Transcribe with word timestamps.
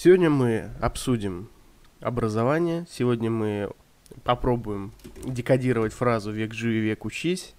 Сегодня 0.00 0.30
мы 0.30 0.70
обсудим 0.80 1.48
образование. 1.98 2.86
Сегодня 2.88 3.32
мы 3.32 3.72
попробуем 4.22 4.92
декодировать 5.24 5.92
фразу 5.92 6.30
«век 6.30 6.54
живи, 6.54 6.78
век 6.78 7.04
учись». 7.04 7.56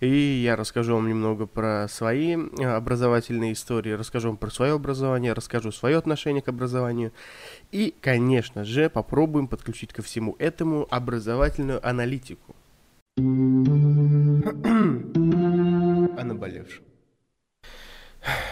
И 0.00 0.08
я 0.08 0.56
расскажу 0.56 0.94
вам 0.94 1.10
немного 1.10 1.44
про 1.44 1.86
свои 1.90 2.38
э, 2.38 2.64
образовательные 2.64 3.52
истории, 3.52 3.90
расскажу 3.90 4.28
вам 4.28 4.38
про 4.38 4.48
свое 4.48 4.72
образование, 4.72 5.34
расскажу 5.34 5.72
свое 5.72 5.98
отношение 5.98 6.40
к 6.40 6.48
образованию. 6.48 7.12
И, 7.70 7.94
конечно 8.00 8.64
же, 8.64 8.88
попробуем 8.88 9.46
подключить 9.46 9.92
ко 9.92 10.00
всему 10.00 10.36
этому 10.38 10.86
образовательную 10.88 11.86
аналитику. 11.86 12.56
О 13.18 13.20
наболевшем. 16.24 16.93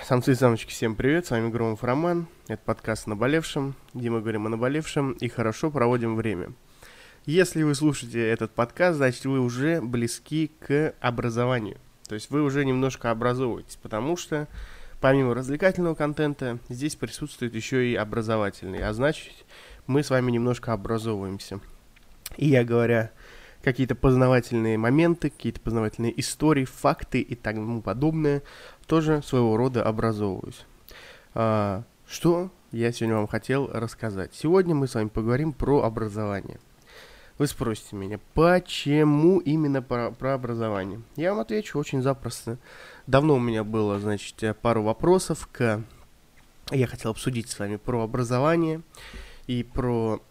Самцы 0.05 0.33
и 0.33 0.35
самочки, 0.35 0.71
всем 0.71 0.95
привет, 0.95 1.25
с 1.27 1.31
вами 1.31 1.49
Громов 1.49 1.83
Роман, 1.83 2.27
это 2.47 2.61
подкаст 2.63 3.07
о 3.07 3.11
наболевшем, 3.11 3.75
где 3.95 4.11
мы 4.11 4.21
говорим 4.21 4.45
о 4.47 4.51
наболевшем 4.51 5.13
и 5.13 5.29
хорошо 5.29 5.71
проводим 5.71 6.15
время. 6.15 6.53
Если 7.25 7.63
вы 7.63 7.75
слушаете 7.75 8.29
этот 8.29 8.53
подкаст, 8.53 8.99
значит 8.99 9.25
вы 9.25 9.41
уже 9.41 9.81
близки 9.81 10.53
к 10.61 10.95
образованию, 11.01 11.79
то 12.07 12.15
есть 12.15 12.29
вы 12.29 12.43
уже 12.43 12.67
немножко 12.67 13.11
образовываетесь, 13.11 13.77
потому 13.77 14.19
что 14.19 14.47
помимо 15.01 15.35
развлекательного 15.35 15.95
контента 15.95 16.59
здесь 16.69 16.95
присутствует 16.95 17.55
еще 17.55 17.91
и 17.91 17.95
образовательный, 17.95 18.87
а 18.87 18.93
значит 18.93 19.33
мы 19.87 20.03
с 20.03 20.11
вами 20.11 20.31
немножко 20.31 20.75
образовываемся. 20.75 21.61
И 22.37 22.47
я 22.47 22.65
говоря 22.65 23.11
какие-то 23.63 23.95
познавательные 23.95 24.77
моменты, 24.77 25.31
какие-то 25.31 25.61
познавательные 25.61 26.19
истории, 26.21 26.65
факты 26.65 27.21
и 27.21 27.35
тому 27.35 27.81
подобное, 27.81 28.43
тоже 28.93 29.23
своего 29.23 29.57
рода 29.57 29.83
образовываюсь. 29.83 30.67
А, 31.33 31.83
что 32.07 32.51
я 32.73 32.93
сегодня 32.93 33.17
вам 33.17 33.27
хотел 33.27 33.71
рассказать? 33.73 34.35
Сегодня 34.35 34.75
мы 34.75 34.87
с 34.87 34.95
вами 34.95 35.09
поговорим 35.09 35.55
про 35.55 35.83
образование. 35.83 36.61
Вы 37.39 37.47
спросите 37.47 37.97
меня, 37.97 38.21
почему 38.35 39.39
именно 39.39 39.81
про, 39.81 40.11
про 40.11 40.35
образование? 40.35 41.01
Я 41.17 41.31
вам 41.31 41.41
отвечу 41.41 41.79
очень 41.79 42.03
запросто. 42.03 42.59
Давно 43.07 43.37
у 43.37 43.39
меня 43.39 43.65
было, 43.65 43.99
значит, 43.99 44.59
пару 44.61 44.83
вопросов 44.83 45.49
к... 45.51 45.83
Я 46.71 46.87
хотел 46.87 47.13
обсудить 47.13 47.49
с 47.49 47.59
вами 47.59 47.77
про 47.77 48.03
образование 48.03 48.83
и 49.47 49.63
про 49.63 50.23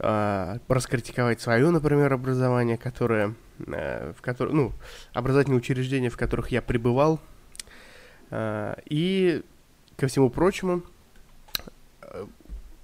э, 0.00 0.58
раскритиковать 0.68 1.40
свое, 1.40 1.70
например, 1.70 2.12
образование, 2.12 2.76
которое, 2.76 3.36
в 3.58 4.20
котором, 4.20 4.56
ну, 4.56 4.72
образовательные 5.12 5.58
учреждения, 5.58 6.10
в 6.10 6.16
которых 6.16 6.50
я 6.50 6.62
пребывал, 6.62 7.20
э, 8.30 8.74
и 8.86 9.42
ко 9.96 10.06
всему 10.06 10.30
прочему 10.30 10.82
э, 12.02 12.26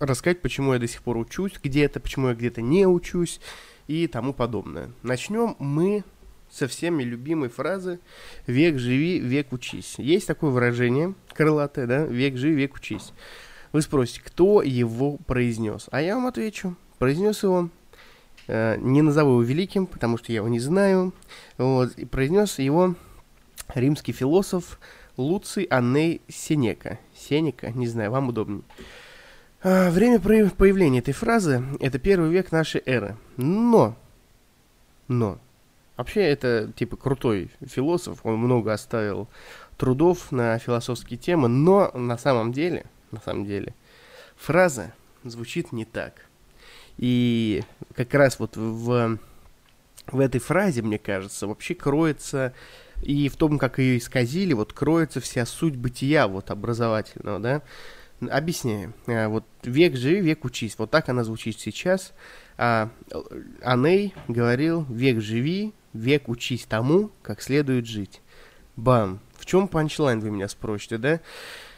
рассказать, 0.00 0.42
почему 0.42 0.72
я 0.74 0.78
до 0.78 0.88
сих 0.88 1.02
пор 1.02 1.16
учусь 1.16 1.54
где-то, 1.62 2.00
почему 2.00 2.28
я 2.28 2.34
где-то 2.34 2.62
не 2.62 2.86
учусь 2.86 3.40
и 3.86 4.06
тому 4.06 4.32
подобное. 4.32 4.90
Начнем 5.02 5.56
мы 5.58 6.04
со 6.50 6.68
всеми 6.68 7.02
любимой 7.02 7.48
фразы 7.48 7.98
«Век 8.46 8.78
живи, 8.78 9.18
век 9.18 9.52
учись». 9.52 9.96
Есть 9.98 10.26
такое 10.26 10.50
выражение 10.50 11.14
крылатое, 11.34 11.86
да? 11.86 12.04
«Век 12.04 12.36
живи, 12.36 12.54
век 12.54 12.74
учись». 12.74 13.12
Вы 13.72 13.82
спросите, 13.82 14.20
кто 14.24 14.62
его 14.62 15.16
произнес? 15.16 15.88
А 15.90 16.00
я 16.00 16.14
вам 16.14 16.26
отвечу 16.26 16.76
произнес 16.98 17.42
его, 17.42 17.64
э, 17.64 17.68
не 18.48 19.02
назову 19.02 19.32
его 19.32 19.42
великим, 19.42 19.86
потому 19.86 20.18
что 20.18 20.32
я 20.32 20.36
его 20.36 20.48
не 20.48 20.60
знаю, 20.60 21.12
вот, 21.56 21.92
и 21.96 22.04
произнес 22.04 22.58
его 22.58 22.94
римский 23.74 24.12
философ 24.12 24.78
Луций 25.16 25.64
Анней 25.64 26.20
Сенека. 26.28 26.98
Сенека, 27.14 27.70
не 27.70 27.86
знаю, 27.86 28.10
вам 28.10 28.28
удобнее. 28.28 28.62
А, 29.62 29.90
время 29.90 30.20
появления 30.20 30.98
этой 30.98 31.14
фразы– 31.14 31.64
это 31.80 31.98
первый 31.98 32.30
век 32.30 32.52
нашей 32.52 32.82
эры. 32.84 33.16
Но, 33.36 33.96
но, 35.08 35.38
вообще 35.96 36.22
это 36.22 36.70
типа 36.76 36.96
крутой 36.96 37.50
философ, 37.64 38.20
он 38.24 38.36
много 38.36 38.72
оставил 38.72 39.28
трудов 39.78 40.32
на 40.32 40.58
философские 40.58 41.18
темы, 41.18 41.48
но 41.48 41.90
на 41.94 42.18
самом 42.18 42.52
деле, 42.52 42.84
на 43.10 43.20
самом 43.20 43.46
деле, 43.46 43.74
фраза 44.36 44.92
звучит 45.22 45.72
не 45.72 45.84
так– 45.84 46.26
и 46.98 47.62
как 47.94 48.14
раз 48.14 48.38
вот 48.38 48.56
в, 48.56 49.18
в 50.06 50.20
этой 50.20 50.40
фразе, 50.40 50.82
мне 50.82 50.98
кажется, 50.98 51.46
вообще 51.46 51.74
кроется 51.74 52.54
и 53.02 53.28
в 53.28 53.36
том, 53.36 53.58
как 53.58 53.78
ее 53.78 53.98
исказили, 53.98 54.52
вот 54.52 54.72
кроется 54.72 55.20
вся 55.20 55.44
суть 55.46 55.76
бытия 55.76 56.26
вот 56.28 56.50
образовательного, 56.50 57.38
да. 57.40 57.62
Объясняю. 58.30 58.94
А, 59.06 59.28
вот 59.28 59.44
век 59.62 59.96
живи, 59.96 60.20
век 60.20 60.44
учись. 60.44 60.76
Вот 60.78 60.90
так 60.90 61.08
она 61.08 61.24
звучит 61.24 61.58
сейчас. 61.58 62.14
А 62.56 62.90
Аней 63.60 64.14
говорил, 64.28 64.86
век 64.88 65.20
живи, 65.20 65.74
век 65.92 66.28
учись 66.28 66.64
тому, 66.64 67.10
как 67.22 67.42
следует 67.42 67.86
жить. 67.86 68.22
Бам. 68.76 69.20
В 69.36 69.46
чем 69.46 69.68
панчлайн, 69.68 70.20
вы 70.20 70.30
меня 70.30 70.48
спросите, 70.48 70.96
да? 70.96 71.20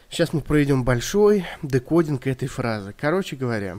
Сейчас 0.08 0.32
мы 0.32 0.40
проведем 0.40 0.84
большой 0.84 1.44
декодинг 1.62 2.26
этой 2.26 2.46
фразы. 2.46 2.94
Короче 2.96 3.34
говоря, 3.34 3.78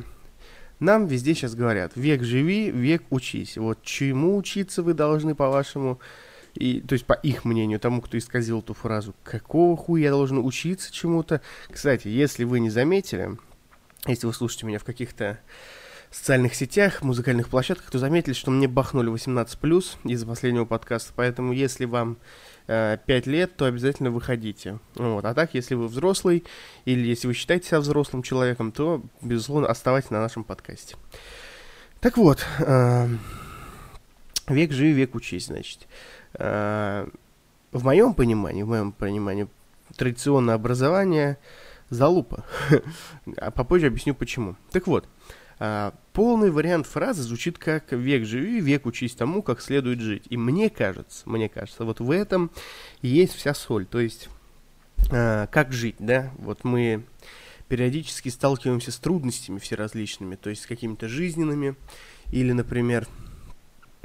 нам 0.79 1.07
везде 1.07 1.33
сейчас 1.33 1.55
говорят, 1.55 1.93
век 1.95 2.23
живи, 2.23 2.71
век 2.71 3.03
учись. 3.09 3.57
Вот 3.57 3.81
чему 3.83 4.37
учиться 4.37 4.83
вы 4.83 4.93
должны, 4.93 5.35
по-вашему, 5.35 5.99
и, 6.53 6.81
то 6.81 6.93
есть 6.93 7.05
по 7.05 7.13
их 7.13 7.45
мнению, 7.45 7.79
тому, 7.79 8.01
кто 8.01 8.17
исказил 8.17 8.59
эту 8.59 8.73
фразу, 8.73 9.15
какого 9.23 9.77
хуя 9.77 10.05
я 10.05 10.11
должен 10.11 10.37
учиться 10.39 10.91
чему-то. 10.91 11.41
Кстати, 11.71 12.07
если 12.07 12.43
вы 12.43 12.59
не 12.59 12.69
заметили, 12.69 13.37
если 14.05 14.27
вы 14.27 14.33
слушаете 14.33 14.65
меня 14.65 14.79
в 14.79 14.83
каких-то 14.83 15.39
социальных 16.11 16.55
сетях, 16.55 17.01
музыкальных 17.01 17.49
площадках, 17.49 17.89
то 17.91 17.99
заметили, 17.99 18.33
что 18.33 18.51
мне 18.51 18.67
бахнули 18.67 19.11
18+, 19.11 19.85
из 20.05 20.23
последнего 20.23 20.65
подкаста, 20.65 21.11
поэтому 21.15 21.53
если 21.53 21.85
вам 21.85 22.17
э, 22.67 22.97
5 23.05 23.27
лет, 23.27 23.55
то 23.55 23.65
обязательно 23.65 24.11
выходите. 24.11 24.79
Вот. 24.95 25.25
А 25.25 25.33
так, 25.33 25.53
если 25.53 25.75
вы 25.75 25.87
взрослый, 25.87 26.43
или 26.85 27.07
если 27.07 27.27
вы 27.27 27.33
считаете 27.33 27.67
себя 27.67 27.79
взрослым 27.79 28.23
человеком, 28.23 28.71
то, 28.71 29.01
безусловно, 29.21 29.67
оставайтесь 29.67 30.11
на 30.11 30.19
нашем 30.19 30.43
подкасте. 30.43 30.95
Так 31.99 32.17
вот, 32.17 32.45
э, 32.59 33.07
век 34.47 34.71
живи, 34.71 34.93
век 34.93 35.15
учись, 35.15 35.47
значит. 35.47 35.87
Э, 36.33 37.07
в 37.71 37.83
моем 37.83 38.13
понимании, 38.13 38.63
в 38.63 38.67
моем 38.67 38.91
понимании, 38.91 39.47
традиционное 39.95 40.55
образование 40.55 41.37
залупа. 41.89 42.45
а 43.37 43.51
попозже 43.51 43.87
объясню 43.87 44.13
почему. 44.13 44.55
Так 44.71 44.87
вот, 44.87 45.07
полный 46.13 46.51
вариант 46.51 46.87
фразы 46.87 47.23
звучит 47.23 47.57
как 47.57 47.91
«век 47.91 48.25
живи, 48.25 48.59
век 48.59 48.85
учись 48.85 49.15
тому, 49.15 49.41
как 49.41 49.61
следует 49.61 49.99
жить». 49.99 50.23
И 50.29 50.37
мне 50.37 50.69
кажется, 50.69 51.27
мне 51.29 51.49
кажется, 51.49 51.83
вот 51.83 51.99
в 51.99 52.11
этом 52.11 52.51
есть 53.01 53.33
вся 53.33 53.53
соль. 53.53 53.85
То 53.85 53.99
есть, 53.99 54.29
а, 55.11 55.47
как 55.47 55.73
жить, 55.73 55.95
да? 55.99 56.31
Вот 56.37 56.63
мы 56.63 57.03
периодически 57.67 58.29
сталкиваемся 58.29 58.91
с 58.91 58.97
трудностями 58.97 59.59
всеразличными, 59.59 60.35
то 60.35 60.49
есть 60.49 60.63
с 60.63 60.67
какими-то 60.67 61.07
жизненными, 61.07 61.75
или, 62.31 62.51
например, 62.51 63.07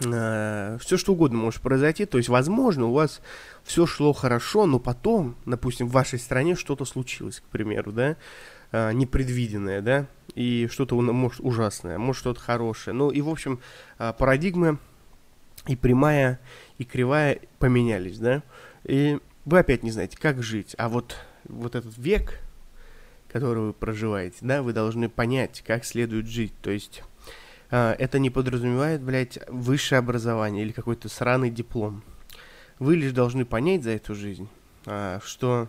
э, 0.05 0.79
все 0.81 0.97
что 0.97 1.13
угодно 1.13 1.39
может 1.39 1.61
произойти. 1.61 2.07
То 2.07 2.19
есть, 2.19 2.29
возможно, 2.29 2.87
у 2.87 2.93
вас 2.93 3.21
все 3.63 3.87
шло 3.87 4.13
хорошо, 4.13 4.67
но 4.67 4.79
потом, 4.79 5.37
допустим, 5.47 5.89
в 5.89 5.93
вашей 5.93 6.19
стране 6.19 6.57
что-то 6.57 6.85
случилось, 6.85 7.41
к 7.41 7.45
примеру, 7.45 7.93
да, 7.93 8.17
э, 8.73 8.93
непредвиденное, 8.93 9.81
да, 9.81 10.07
и 10.35 10.69
что-то, 10.71 11.01
может, 11.01 11.41
ужасное, 11.41 11.99
может, 11.99 12.21
что-то 12.21 12.41
хорошее. 12.41 12.95
Ну, 12.95 13.11
и, 13.11 13.21
в 13.21 13.29
общем, 13.29 13.61
э, 13.99 14.13
парадигмы 14.19 14.79
и 15.67 15.77
прямая, 15.77 16.41
и 16.79 16.85
кривая 16.85 17.39
поменялись, 17.59 18.19
да, 18.19 18.43
и 18.85 19.19
вы 19.45 19.59
опять 19.59 19.83
не 19.83 19.91
знаете, 19.91 20.17
как 20.19 20.43
жить. 20.43 20.75
А 20.79 20.89
вот, 20.89 21.17
вот 21.45 21.75
этот 21.75 21.97
век, 21.99 22.41
который 23.31 23.63
вы 23.67 23.73
проживаете, 23.73 24.39
да, 24.41 24.63
вы 24.63 24.73
должны 24.73 25.09
понять, 25.09 25.63
как 25.67 25.85
следует 25.85 26.27
жить. 26.27 26.55
То 26.63 26.71
есть 26.71 27.03
а, 27.71 27.95
это 27.99 28.19
не 28.19 28.31
подразумевает, 28.31 29.03
блядь, 29.03 29.39
высшее 29.49 29.99
образование 29.99 30.65
или 30.65 30.73
какой-то 30.73 31.09
сраный 31.09 31.51
диплом. 31.51 32.03
Вы 32.79 32.97
лишь 32.97 33.13
должны 33.13 33.45
понять 33.45 33.85
за 33.85 33.91
эту 33.91 34.15
жизнь, 34.15 34.49
что 35.23 35.69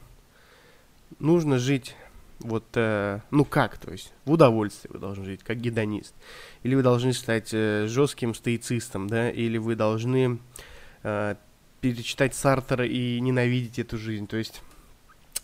нужно 1.20 1.60
жить 1.60 1.96
вот, 2.40 2.66
э, 2.76 3.20
ну 3.32 3.46
как, 3.46 3.78
то 3.78 3.92
есть, 3.92 4.14
в 4.26 4.32
удовольствии 4.32 4.90
вы 4.92 5.00
должны 5.00 5.26
жить, 5.26 5.44
как 5.44 5.60
гедонист. 5.60 6.14
Или 6.64 6.76
вы 6.76 6.84
должны 6.84 7.14
стать 7.14 7.50
э, 7.54 7.88
жестким 7.88 8.34
стоицистом, 8.34 9.08
да, 9.08 9.30
или 9.30 9.58
вы 9.58 9.76
должны 9.76 10.40
э, 11.04 11.36
перечитать 11.82 12.36
Сартера 12.36 12.86
и 12.86 13.20
ненавидеть 13.20 13.80
эту 13.80 13.98
жизнь. 13.98 14.28
То 14.28 14.38
есть, 14.38 14.62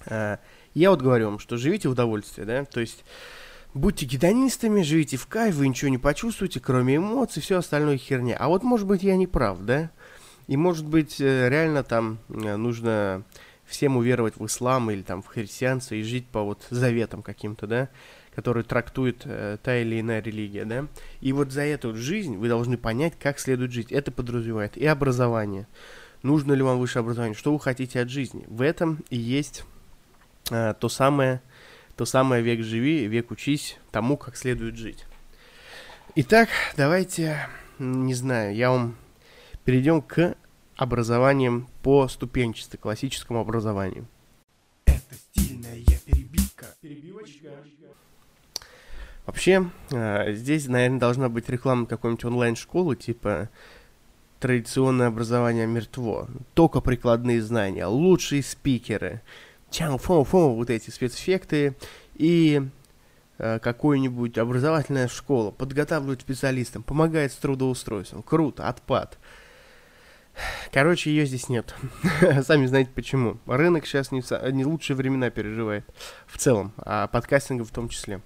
я 0.10 0.92
вот 0.92 1.02
говорю 1.02 1.26
вам, 1.26 1.40
что 1.40 1.58
живите 1.58 1.90
в 1.90 1.92
удовольствии, 1.92 2.44
да, 2.44 2.64
то 2.64 2.80
есть, 2.80 3.04
будьте 3.74 4.06
гедонистами, 4.06 4.82
живите 4.82 5.18
в 5.18 5.28
кайф, 5.28 5.56
вы 5.56 5.68
ничего 5.68 5.90
не 5.90 5.98
почувствуете, 5.98 6.60
кроме 6.60 6.98
эмоций, 6.98 7.42
все 7.42 7.58
остальное 7.58 7.98
херня. 7.98 8.38
А 8.40 8.48
вот, 8.48 8.64
может 8.64 8.88
быть, 8.88 9.04
я 9.04 9.16
не 9.16 9.28
прав, 9.28 9.60
да? 9.62 9.92
И, 10.48 10.58
может 10.58 10.86
быть, 10.86 11.22
э, 11.22 11.50
реально 11.50 11.84
там 11.84 12.18
э, 12.30 12.56
нужно 12.56 13.24
всем 13.70 13.98
уверовать 13.98 14.38
в 14.38 14.46
ислам 14.46 14.90
или 14.92 15.02
там 15.02 15.22
в 15.22 15.28
христианство 15.28 15.96
и 15.96 16.04
жить 16.04 16.28
по 16.28 16.42
вот 16.42 16.66
заветам 16.70 17.22
каким-то, 17.22 17.68
да, 17.68 17.90
который 18.36 18.64
трактует 18.64 19.22
э, 19.26 19.58
та 19.62 19.78
или 19.78 20.00
иная 20.00 20.22
религия, 20.22 20.66
да. 20.66 20.88
И 21.22 21.32
вот 21.34 21.52
за 21.52 21.62
эту 21.62 21.96
жизнь 21.96 22.36
вы 22.38 22.50
должны 22.50 22.78
понять, 22.78 23.14
как 23.20 23.40
следует 23.40 23.72
жить. 23.72 23.92
Это 23.92 24.12
подразумевает 24.12 24.76
и 24.76 24.86
образование. 24.86 25.68
Нужно 26.24 26.54
ли 26.54 26.64
вам 26.64 26.80
высшее 26.80 27.02
образование? 27.02 27.36
Что 27.36 27.54
вы 27.54 27.60
хотите 27.60 28.02
от 28.02 28.10
жизни? 28.10 28.44
В 28.48 28.62
этом 28.62 29.04
и 29.10 29.18
есть 29.18 29.64
э, 30.52 30.74
то 30.80 30.90
самое, 30.90 31.42
то 31.96 32.06
самое 32.06 32.42
век 32.42 32.64
живи, 32.64 33.06
век 33.06 33.32
учись 33.32 33.78
тому, 33.92 34.18
как 34.18 34.36
следует 34.36 34.76
жить. 34.76 35.06
Итак, 36.16 36.50
давайте, 36.76 37.48
не 37.78 38.16
знаю, 38.16 38.56
я 38.56 38.72
вам 38.72 38.98
перейдем 39.64 40.02
к 40.02 40.36
образованием 40.80 41.68
по 41.84 42.08
ступенчатости, 42.08 42.78
классическому 42.78 43.42
образованию. 43.42 44.08
Это 44.86 45.16
стильная 45.16 45.76
перебивка. 46.06 46.68
Перебивочка. 46.80 47.50
Вообще, 49.26 49.70
э, 49.92 50.34
здесь, 50.34 50.68
наверное, 50.68 51.00
должна 51.00 51.28
быть 51.28 51.50
реклама 51.50 51.86
какой-нибудь 51.86 52.24
онлайн-школы, 52.24 52.96
типа 52.96 53.50
традиционное 54.40 55.08
образование 55.08 55.68
мертво. 55.68 56.30
Только 56.54 56.80
прикладные 56.80 57.42
знания, 57.42 57.86
лучшие 57.86 58.42
спикеры, 58.42 59.22
чау 59.70 59.98
фо 59.98 60.24
фо 60.24 60.56
вот 60.56 60.70
эти 60.70 60.90
спецэффекты 60.92 61.76
и 62.16 62.62
э, 63.38 63.60
какую-нибудь 63.60 64.38
образовательная 64.38 65.10
школа 65.10 65.52
подготавливает 65.52 66.22
специалистам, 66.22 66.84
помогает 66.84 67.34
с 67.34 67.36
трудоустройством. 67.36 68.24
Круто, 68.24 68.70
отпад. 68.70 69.20
Короче, 70.72 71.10
ее 71.10 71.26
здесь 71.26 71.50
нет. 71.50 71.76
Сами 72.44 72.66
знаете 72.66 72.92
почему. 72.94 73.40
Рынок 73.46 73.86
сейчас 73.86 74.12
не, 74.12 74.24
не 74.52 74.66
лучшие 74.66 74.96
времена 74.96 75.30
переживает 75.30 75.86
в 76.28 76.38
целом, 76.38 76.74
а 76.78 77.08
подкастинга 77.08 77.64
в 77.64 77.72
том 77.72 77.90
числе. 77.90 78.22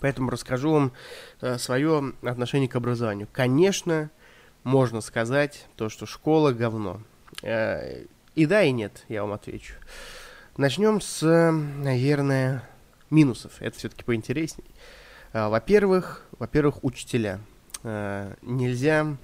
Поэтому 0.00 0.30
расскажу 0.30 0.70
вам 0.72 0.92
э, 1.40 1.58
свое 1.58 2.12
отношение 2.22 2.68
к 2.68 2.76
образованию. 2.76 3.28
Конечно, 3.32 4.10
можно 4.62 5.00
сказать 5.00 5.66
то, 5.76 5.88
что 5.88 6.06
школа 6.06 6.52
говно. 6.52 7.00
Э, 7.42 8.04
и 8.34 8.46
да, 8.46 8.62
и 8.62 8.72
нет, 8.72 9.04
я 9.08 9.22
вам 9.22 9.32
отвечу. 9.32 9.74
Начнем 10.56 11.00
с, 11.00 11.22
наверное, 11.22 12.68
минусов. 13.10 13.60
Это 13.60 13.78
все-таки 13.78 14.04
поинтересней. 14.04 14.64
Э, 15.32 15.48
во-первых, 15.48 16.26
во-первых, 16.38 16.82
учителя. 16.82 17.40
Э, 17.82 18.34
нельзя 18.42 19.16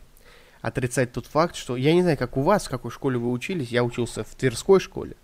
отрицать 0.63 1.13
тот 1.13 1.27
факт, 1.27 1.57
что 1.57 1.77
я 1.77 1.93
не 1.93 2.03
знаю, 2.03 2.17
как 2.17 2.37
у 2.37 2.43
вас, 2.43 2.67
в 2.67 2.71
какой 2.71 2.91
школе 2.91 3.19
вы 3.19 3.31
учились. 3.31 3.69
Я 3.69 3.85
учился 3.85 4.25
в 4.25 4.35
Тверской 4.35 4.81
школе, 4.81 5.17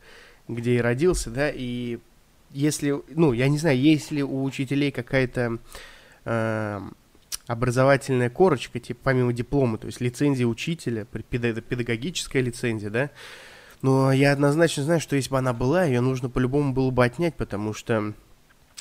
где 0.49 0.75
и 0.77 0.81
родился, 0.81 1.31
да, 1.31 1.51
и 1.51 1.99
если, 2.51 3.03
ну, 3.09 3.33
я 3.33 3.49
не 3.49 3.59
знаю, 3.59 3.79
есть 3.79 4.11
ли 4.11 4.23
у 4.23 4.43
учителей 4.43 4.91
какая-то 4.91 5.59
э, 6.25 6.81
образовательная 7.47 8.31
корочка, 8.31 8.81
типа 8.81 9.01
помимо 9.05 9.33
диплома, 9.33 9.79
то 9.79 9.87
есть 9.87 10.01
лицензия 10.01 10.47
учителя, 10.47 11.05
педагогическая 11.05 12.43
лицензия, 12.43 12.91
да, 12.91 13.11
но 13.81 14.13
я 14.13 14.33
однозначно 14.33 14.83
знаю, 14.83 15.01
что 15.01 15.15
если 15.15 15.31
бы 15.31 15.39
она 15.39 15.53
была, 15.53 15.85
ее 15.85 16.01
нужно 16.01 16.29
по-любому 16.29 16.73
было 16.73 16.91
бы 16.91 17.05
отнять, 17.05 17.37
потому 17.37 17.75
что 17.75 18.13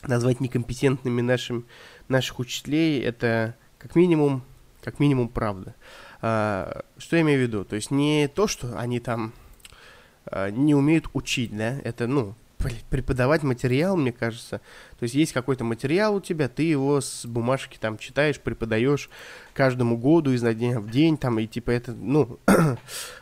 назвать 0.04 0.40
некомпетентными 0.40 1.22
нашим, 1.22 1.66
наших 2.08 2.40
учителей 2.40 3.02
это 3.02 3.56
как 3.78 3.96
минимум, 3.96 4.44
как 4.82 5.00
минимум 5.00 5.30
правда. 5.30 5.76
А, 6.22 6.84
что 6.98 7.16
я 7.16 7.22
имею 7.22 7.40
в 7.40 7.42
виду? 7.44 7.66
То 7.66 7.76
есть 7.76 7.92
не 7.92 8.28
то, 8.28 8.48
что 8.48 8.78
они 8.78 9.00
там 9.00 9.34
а, 10.26 10.50
не 10.50 10.76
умеют 10.76 11.08
учить, 11.14 11.56
да, 11.56 11.76
это, 11.84 12.08
ну, 12.08 12.36
преподавать 12.90 13.44
материал, 13.44 13.96
мне 13.96 14.12
кажется. 14.12 14.62
То 15.00 15.04
есть 15.04 15.16
есть 15.16 15.34
какой-то 15.34 15.64
материал 15.64 16.16
у 16.16 16.22
тебя, 16.22 16.50
ты 16.50 16.64
его 16.64 17.02
с 17.02 17.26
бумажки 17.26 17.78
там 17.80 17.98
читаешь, 17.98 18.40
преподаешь 18.40 19.10
каждому 19.54 19.98
году 19.98 20.32
изо 20.32 20.54
дня 20.54 20.80
в 20.80 20.90
день, 20.90 21.18
там, 21.18 21.40
и 21.40 21.48
типа 21.48 21.72
это, 21.72 21.94
ну, 21.94 22.40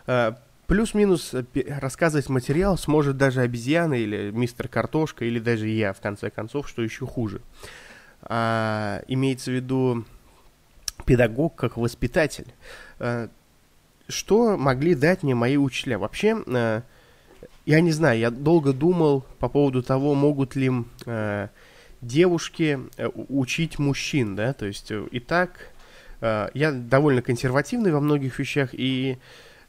а, 0.08 0.38
плюс-минус 0.68 1.34
э, 1.34 1.44
рассказывать 1.80 2.30
материал 2.30 2.78
сможет 2.78 3.18
даже 3.18 3.42
обезьяна 3.42 3.96
или 3.96 4.32
мистер 4.32 4.68
Картошка, 4.68 5.26
или 5.26 5.40
даже 5.40 5.68
я, 5.68 5.94
в 5.94 6.02
конце 6.02 6.30
концов, 6.30 6.70
что 6.70 6.82
еще 6.82 7.06
хуже. 7.06 7.42
А, 8.22 9.04
имеется 9.08 9.52
в 9.52 9.54
виду 9.54 10.06
педагог 11.06 11.56
как 11.56 11.78
воспитатель. 11.78 12.54
А, 13.00 13.30
что 14.08 14.58
могли 14.58 14.96
дать 14.96 15.24
мне 15.24 15.36
мои 15.36 15.58
учителя? 15.58 15.98
Вообще, 15.98 16.38
а, 16.48 16.84
я 17.66 17.82
не 17.82 17.92
знаю, 17.92 18.20
я 18.20 18.30
долго 18.30 18.74
думал 18.74 19.26
по 19.40 19.50
поводу 19.50 19.82
того, 19.82 20.14
могут 20.14 20.56
ли 20.56 20.72
э, 21.06 21.48
девушки 22.02 22.80
э, 22.98 23.08
учить 23.08 23.80
мужчин, 23.80 24.36
да, 24.36 24.54
то 24.54 24.66
есть 24.66 24.92
э, 24.92 25.04
и 25.12 25.20
так 25.20 25.72
э, 26.22 26.50
я 26.54 26.72
довольно 26.72 27.24
консервативный 27.24 27.92
во 27.92 28.00
многих 28.00 28.38
вещах, 28.38 28.70
и 28.74 29.18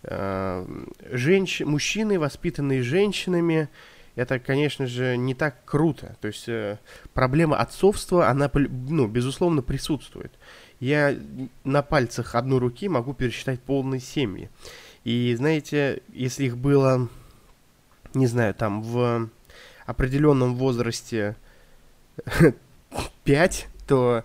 э, 0.03 0.67
женщ... 1.11 1.61
мужчины, 1.61 2.19
воспитанные 2.19 2.83
женщинами, 2.83 3.69
это, 4.15 4.39
конечно 4.39 4.87
же, 4.87 5.17
не 5.17 5.35
так 5.35 5.65
круто. 5.65 6.17
То 6.21 6.29
есть 6.29 6.49
э, 6.49 6.79
проблема 7.15 7.59
отцовства, 7.59 8.29
она, 8.29 8.51
ну, 8.55 9.07
безусловно, 9.07 9.63
присутствует. 9.63 10.33
Я 10.81 11.17
на 11.65 11.83
пальцах 11.83 12.35
одной 12.35 12.59
руки 12.59 12.89
могу 12.89 13.15
пересчитать 13.15 13.61
полные 13.61 14.01
семьи. 14.01 14.51
И, 15.05 15.35
знаете, 15.37 16.03
если 16.13 16.45
их 16.45 16.57
было 16.57 17.09
не 18.17 18.27
знаю, 18.27 18.55
там 18.55 18.83
в 18.83 19.29
определенном 19.85 20.57
возрасте 20.57 21.37
5, 23.25 23.69
то 23.87 24.25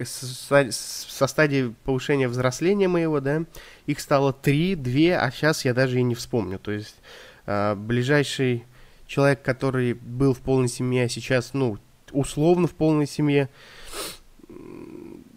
со 0.00 1.26
стадии 1.26 1.74
повышения 1.84 2.28
взросления 2.28 2.88
моего, 2.88 3.20
да, 3.20 3.44
их 3.86 4.00
стало 4.00 4.32
3, 4.32 4.74
2, 4.74 5.20
а 5.20 5.30
сейчас 5.30 5.64
я 5.64 5.74
даже 5.74 6.00
и 6.00 6.02
не 6.02 6.14
вспомню. 6.14 6.58
То 6.58 6.72
есть 6.72 6.96
э, 7.44 7.74
ближайший 7.74 8.64
человек, 9.06 9.42
который 9.42 9.92
был 9.92 10.32
в 10.32 10.40
полной 10.40 10.68
семье, 10.68 11.04
а 11.04 11.08
сейчас, 11.08 11.52
ну, 11.52 11.78
условно 12.10 12.66
в 12.66 12.74
полной 12.74 13.06
семье, 13.06 13.50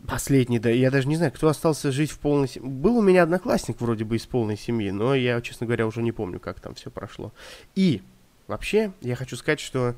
Последний, 0.10 0.58
да. 0.58 0.72
Я 0.72 0.90
даже 0.90 1.08
не 1.08 1.18
знаю, 1.18 1.32
кто 1.32 1.48
остался 1.50 1.92
жить 1.92 2.10
в 2.10 2.18
полной 2.18 2.48
семье. 2.48 2.68
Был 2.68 2.98
у 2.98 3.02
меня 3.02 3.24
одноклассник 3.24 3.80
вроде 3.80 4.06
бы 4.06 4.16
из 4.16 4.26
полной 4.26 4.58
семьи, 4.58 4.90
но 4.90 5.14
я, 5.14 5.40
честно 5.42 5.68
говоря, 5.68 5.86
уже 5.86 6.02
не 6.02 6.12
помню, 6.12 6.40
как 6.40 6.60
там 6.60 6.74
все 6.74 6.90
прошло. 6.90 7.32
И 7.76 8.02
вообще, 8.48 8.92
я 9.02 9.16
хочу 9.16 9.36
сказать, 9.36 9.60
что 9.60 9.96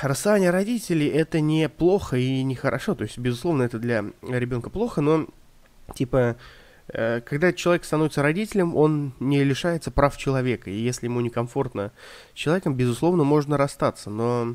расставание 0.00 0.50
родителей 0.50 1.06
это 1.06 1.40
не 1.40 1.68
плохо 1.68 2.16
и 2.16 2.42
не 2.42 2.54
хорошо. 2.54 2.94
То 2.94 3.04
есть, 3.04 3.18
безусловно, 3.18 3.62
это 3.62 3.78
для 3.78 4.06
ребенка 4.22 4.70
плохо, 4.70 5.02
но 5.02 5.26
типа 5.94 6.36
э, 6.88 7.20
когда 7.20 7.52
человек 7.52 7.84
становится 7.84 8.22
родителем, 8.22 8.74
он 8.74 9.12
не 9.20 9.44
лишается 9.44 9.90
прав 9.90 10.16
человека. 10.16 10.70
И 10.70 10.78
если 10.78 11.06
ему 11.06 11.20
некомфортно 11.20 11.92
с 12.32 12.38
человеком, 12.38 12.74
безусловно, 12.74 13.22
можно 13.24 13.58
расстаться. 13.58 14.08
Но 14.08 14.54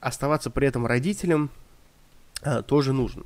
оставаться 0.00 0.50
при 0.50 0.68
этом 0.68 0.86
родителем 0.86 1.50
а, 2.42 2.62
тоже 2.62 2.92
нужно. 2.92 3.24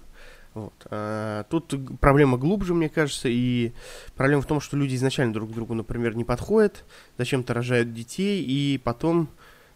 Вот. 0.55 0.75
А, 0.91 1.45
тут 1.45 1.75
проблема 2.01 2.37
глубже, 2.37 2.75
мне 2.75 2.89
кажется, 2.89 3.29
и 3.29 3.73
проблема 4.15 4.43
в 4.43 4.47
том, 4.47 4.61
что 4.61 4.77
люди 4.77 4.95
изначально 4.95 5.33
друг 5.33 5.51
к 5.51 5.55
другу, 5.55 5.75
например, 5.75 6.15
не 6.15 6.25
подходят, 6.25 6.85
зачем-то 7.19 7.55
рожают 7.55 7.95
детей, 7.95 8.43
и 8.43 8.79
потом 8.79 9.29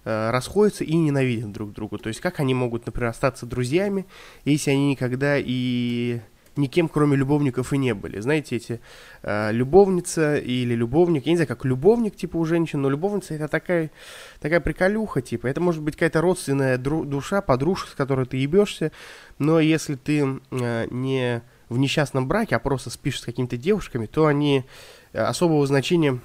а, 0.04 0.30
расходятся 0.30 0.84
и 0.84 0.94
ненавидят 0.94 1.52
друг 1.52 1.72
друга. 1.72 1.98
То 1.98 2.08
есть 2.08 2.20
как 2.20 2.40
они 2.40 2.54
могут, 2.54 2.86
например, 2.86 3.10
остаться 3.10 3.46
друзьями, 3.46 4.06
если 4.44 4.70
они 4.70 4.90
никогда 4.90 5.36
и 5.38 6.20
никем, 6.56 6.88
кроме 6.88 7.16
любовников, 7.16 7.72
и 7.72 7.78
не 7.78 7.94
были. 7.94 8.20
Знаете, 8.20 8.56
эти 8.56 8.80
э, 9.22 9.52
любовница 9.52 10.36
или 10.36 10.74
любовник, 10.74 11.26
я 11.26 11.32
не 11.32 11.36
знаю, 11.36 11.48
как 11.48 11.64
любовник, 11.64 12.16
типа, 12.16 12.36
у 12.36 12.44
женщин, 12.44 12.82
но 12.82 12.88
любовница 12.88 13.34
это 13.34 13.48
такая, 13.48 13.90
такая 14.40 14.60
приколюха, 14.60 15.22
типа, 15.22 15.46
это 15.46 15.60
может 15.60 15.82
быть 15.82 15.94
какая-то 15.94 16.20
родственная 16.20 16.78
душа, 16.78 17.40
подружка, 17.40 17.90
с 17.90 17.94
которой 17.94 18.26
ты 18.26 18.36
ебешься, 18.38 18.92
но 19.38 19.60
если 19.60 19.94
ты 19.94 20.40
э, 20.50 20.86
не 20.90 21.42
в 21.68 21.78
несчастном 21.78 22.28
браке, 22.28 22.56
а 22.56 22.58
просто 22.58 22.90
спишь 22.90 23.20
с 23.20 23.24
какими-то 23.24 23.56
девушками, 23.56 24.06
то 24.06 24.26
они 24.26 24.64
э, 25.12 25.20
особого 25.20 25.66
значения, 25.66 26.20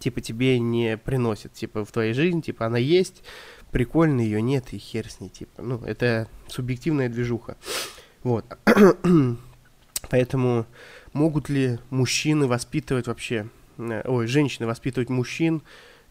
типа, 0.00 0.20
тебе 0.20 0.58
не 0.58 0.96
приносят, 0.96 1.52
типа, 1.52 1.84
в 1.84 1.92
твоей 1.92 2.12
жизни, 2.12 2.40
типа, 2.40 2.66
она 2.66 2.78
есть, 2.78 3.22
прикольно, 3.70 4.20
ее 4.20 4.40
нет, 4.40 4.72
и 4.72 4.78
хер 4.78 5.10
с 5.10 5.20
ней, 5.20 5.28
типа, 5.28 5.62
ну, 5.62 5.78
это 5.84 6.28
субъективная 6.48 7.08
движуха. 7.08 7.56
Вот. 8.26 8.58
Поэтому 10.10 10.66
могут 11.12 11.48
ли 11.48 11.78
мужчины 11.90 12.48
воспитывать 12.48 13.06
вообще, 13.06 13.46
э, 13.78 14.02
ой, 14.04 14.26
женщины 14.26 14.66
воспитывать 14.66 15.10
мужчин, 15.10 15.62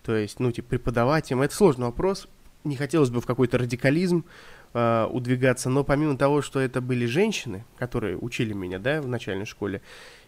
то 0.02 0.16
есть, 0.16 0.40
ну, 0.40 0.50
типа, 0.50 0.70
преподавать 0.70 1.30
им? 1.32 1.42
Это 1.42 1.54
сложный 1.54 1.88
вопрос. 1.88 2.30
Не 2.64 2.78
хотелось 2.78 3.10
бы 3.10 3.20
в 3.20 3.26
какой-то 3.26 3.58
радикализм 3.58 4.24
э, 4.74 5.08
удвигаться, 5.12 5.70
но 5.70 5.84
помимо 5.84 6.16
того, 6.18 6.42
что 6.42 6.62
это 6.62 6.80
были 6.80 7.06
женщины, 7.06 7.66
которые 7.78 8.18
учили 8.18 8.54
меня, 8.54 8.80
да, 8.80 9.02
в 9.02 9.10
начальной 9.10 9.46
школе, 9.46 9.82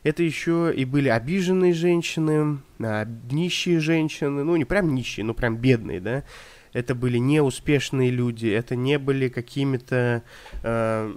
это 0.03 0.23
еще 0.23 0.73
и 0.75 0.83
были 0.83 1.07
обиженные 1.07 1.73
женщины, 1.73 2.59
э, 2.79 3.05
нищие 3.31 3.79
женщины, 3.79 4.43
ну, 4.43 4.57
не 4.57 4.65
прям 4.65 4.93
нищие, 4.93 5.23
но 5.23 5.33
прям 5.33 5.55
бедные, 5.55 6.01
да, 6.01 6.25
это 6.73 6.95
были 6.95 7.17
неуспешные 7.17 8.11
люди, 8.11 8.47
это 8.47 8.75
не 8.75 8.99
были 8.99 9.29
какими-то, 9.29 10.23
э, 10.63 11.15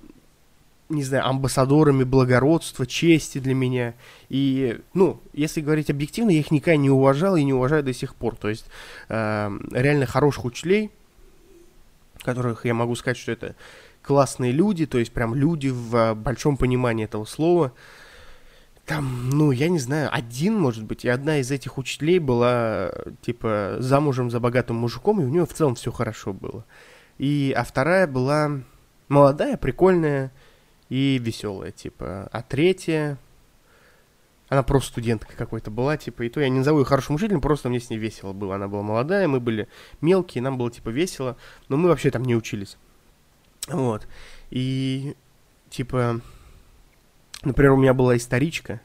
не 0.90 1.04
знаю, 1.04 1.26
амбассадорами 1.26 2.04
благородства, 2.04 2.86
чести 2.86 3.38
для 3.38 3.54
меня. 3.54 3.94
И, 4.28 4.80
ну, 4.92 5.20
если 5.32 5.60
говорить 5.60 5.88
объективно, 5.88 6.30
я 6.30 6.40
их 6.40 6.50
никогда 6.50 6.76
не 6.76 6.90
уважал 6.90 7.36
и 7.36 7.44
не 7.44 7.52
уважаю 7.52 7.82
до 7.82 7.94
сих 7.94 8.14
пор. 8.14 8.36
То 8.36 8.48
есть, 8.48 8.66
э, 9.08 9.58
реально 9.72 10.06
хороших 10.06 10.44
учителей, 10.44 10.90
которых 12.22 12.66
я 12.66 12.74
могу 12.74 12.94
сказать, 12.96 13.16
что 13.16 13.32
это 13.32 13.54
классные 14.02 14.52
люди, 14.52 14.86
то 14.86 14.98
есть 14.98 15.12
прям 15.12 15.34
люди 15.34 15.68
в 15.68 16.14
большом 16.14 16.56
понимании 16.56 17.04
этого 17.04 17.24
слова. 17.24 17.72
Там, 18.86 19.30
ну, 19.30 19.52
я 19.52 19.68
не 19.68 19.78
знаю, 19.78 20.10
один, 20.12 20.58
может 20.58 20.84
быть, 20.84 21.04
и 21.04 21.08
одна 21.08 21.38
из 21.38 21.50
этих 21.50 21.78
учителей 21.78 22.18
была, 22.18 22.92
типа, 23.22 23.76
замужем 23.78 24.30
за 24.30 24.40
богатым 24.40 24.76
мужиком, 24.76 25.20
и 25.20 25.24
у 25.24 25.28
нее 25.28 25.46
в 25.46 25.54
целом 25.54 25.76
все 25.76 25.92
хорошо 25.92 26.32
было. 26.32 26.64
И, 27.18 27.54
а 27.56 27.62
вторая 27.62 28.08
была 28.08 28.62
молодая, 29.08 29.56
прикольная 29.56 30.32
и 30.90 31.18
веселая, 31.18 31.70
типа. 31.70 32.28
А 32.30 32.42
третья, 32.42 33.16
она 34.48 34.62
просто 34.62 34.90
студентка 34.90 35.34
какой-то 35.36 35.70
была, 35.70 35.96
типа, 35.96 36.24
и 36.24 36.28
то 36.28 36.40
я 36.40 36.48
не 36.48 36.58
назову 36.58 36.80
ее 36.80 36.84
хорошим 36.84 37.14
учителем, 37.14 37.40
просто 37.40 37.70
мне 37.70 37.80
с 37.80 37.88
ней 37.88 37.96
весело 37.96 38.32
было. 38.34 38.56
Она 38.56 38.68
была 38.68 38.82
молодая, 38.82 39.26
мы 39.28 39.40
были 39.40 39.68
мелкие, 40.00 40.42
нам 40.42 40.58
было, 40.58 40.70
типа, 40.70 40.90
весело, 40.90 41.36
но 41.68 41.76
мы 41.76 41.88
вообще 41.88 42.10
там 42.10 42.24
не 42.24 42.36
учились. 42.36 42.76
Вот. 43.68 44.06
И, 44.50 45.14
типа, 45.70 46.20
например, 47.42 47.72
у 47.72 47.76
меня 47.76 47.94
была 47.94 48.16
историчка, 48.16 48.80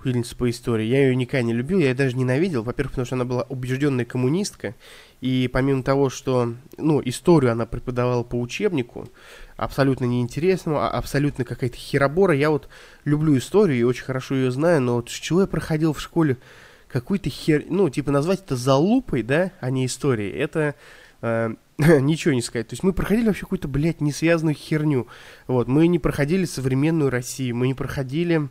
учительница 0.00 0.36
по 0.36 0.50
истории. 0.50 0.86
Я 0.86 1.06
ее 1.06 1.14
никогда 1.14 1.42
не 1.42 1.52
любил, 1.52 1.78
я 1.78 1.90
ее 1.90 1.94
даже 1.94 2.16
ненавидел. 2.16 2.64
Во-первых, 2.64 2.92
потому 2.92 3.06
что 3.06 3.14
она 3.14 3.24
была 3.24 3.42
убежденная 3.42 4.04
коммунистка. 4.04 4.74
И 5.20 5.48
помимо 5.52 5.82
того, 5.82 6.10
что, 6.10 6.54
ну, 6.76 7.02
историю 7.04 7.52
она 7.52 7.66
преподавала 7.66 8.22
по 8.22 8.36
учебнику, 8.36 9.08
абсолютно 9.56 10.04
неинтересному, 10.04 10.78
а 10.78 10.90
абсолютно 10.90 11.44
какая-то 11.44 11.76
херобора. 11.76 12.34
Я 12.34 12.50
вот 12.50 12.68
люблю 13.04 13.36
историю 13.36 13.78
и 13.78 13.82
очень 13.82 14.04
хорошо 14.04 14.36
ее 14.36 14.50
знаю, 14.50 14.80
но 14.80 14.94
вот 14.96 15.10
с 15.10 15.14
чего 15.14 15.42
я 15.42 15.46
проходил 15.46 15.92
в 15.92 16.00
школе 16.00 16.38
какой-то 16.86 17.28
хер... 17.28 17.64
Ну, 17.68 17.90
типа 17.90 18.12
назвать 18.12 18.44
это 18.44 18.56
залупой, 18.56 19.22
да, 19.22 19.52
а 19.60 19.70
не 19.70 19.86
историей, 19.86 20.30
это... 20.30 20.74
Э, 21.20 21.54
ничего 21.78 22.34
не 22.34 22.42
сказать. 22.42 22.68
То 22.68 22.74
есть 22.74 22.82
мы 22.82 22.92
проходили 22.92 23.26
вообще 23.26 23.42
какую-то, 23.42 23.68
блядь, 23.68 24.00
несвязанную 24.00 24.54
херню. 24.54 25.06
Вот, 25.46 25.68
мы 25.68 25.86
не 25.86 25.98
проходили 25.98 26.44
современную 26.44 27.10
Россию, 27.10 27.56
мы 27.56 27.68
не 27.68 27.74
проходили 27.74 28.48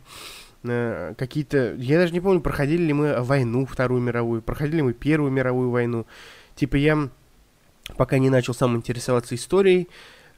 э, 0.64 1.14
какие-то... 1.16 1.74
Я 1.74 1.98
даже 1.98 2.12
не 2.12 2.20
помню, 2.20 2.40
проходили 2.40 2.82
ли 2.82 2.92
мы 2.92 3.22
войну 3.22 3.66
Вторую 3.66 4.00
мировую, 4.00 4.42
проходили 4.42 4.76
ли 4.76 4.82
мы 4.82 4.92
Первую 4.92 5.30
мировую 5.30 5.70
войну. 5.70 6.06
Типа 6.58 6.74
я 6.74 7.08
пока 7.96 8.18
не 8.18 8.30
начал 8.30 8.52
сам 8.52 8.76
интересоваться 8.76 9.36
историей, 9.36 9.88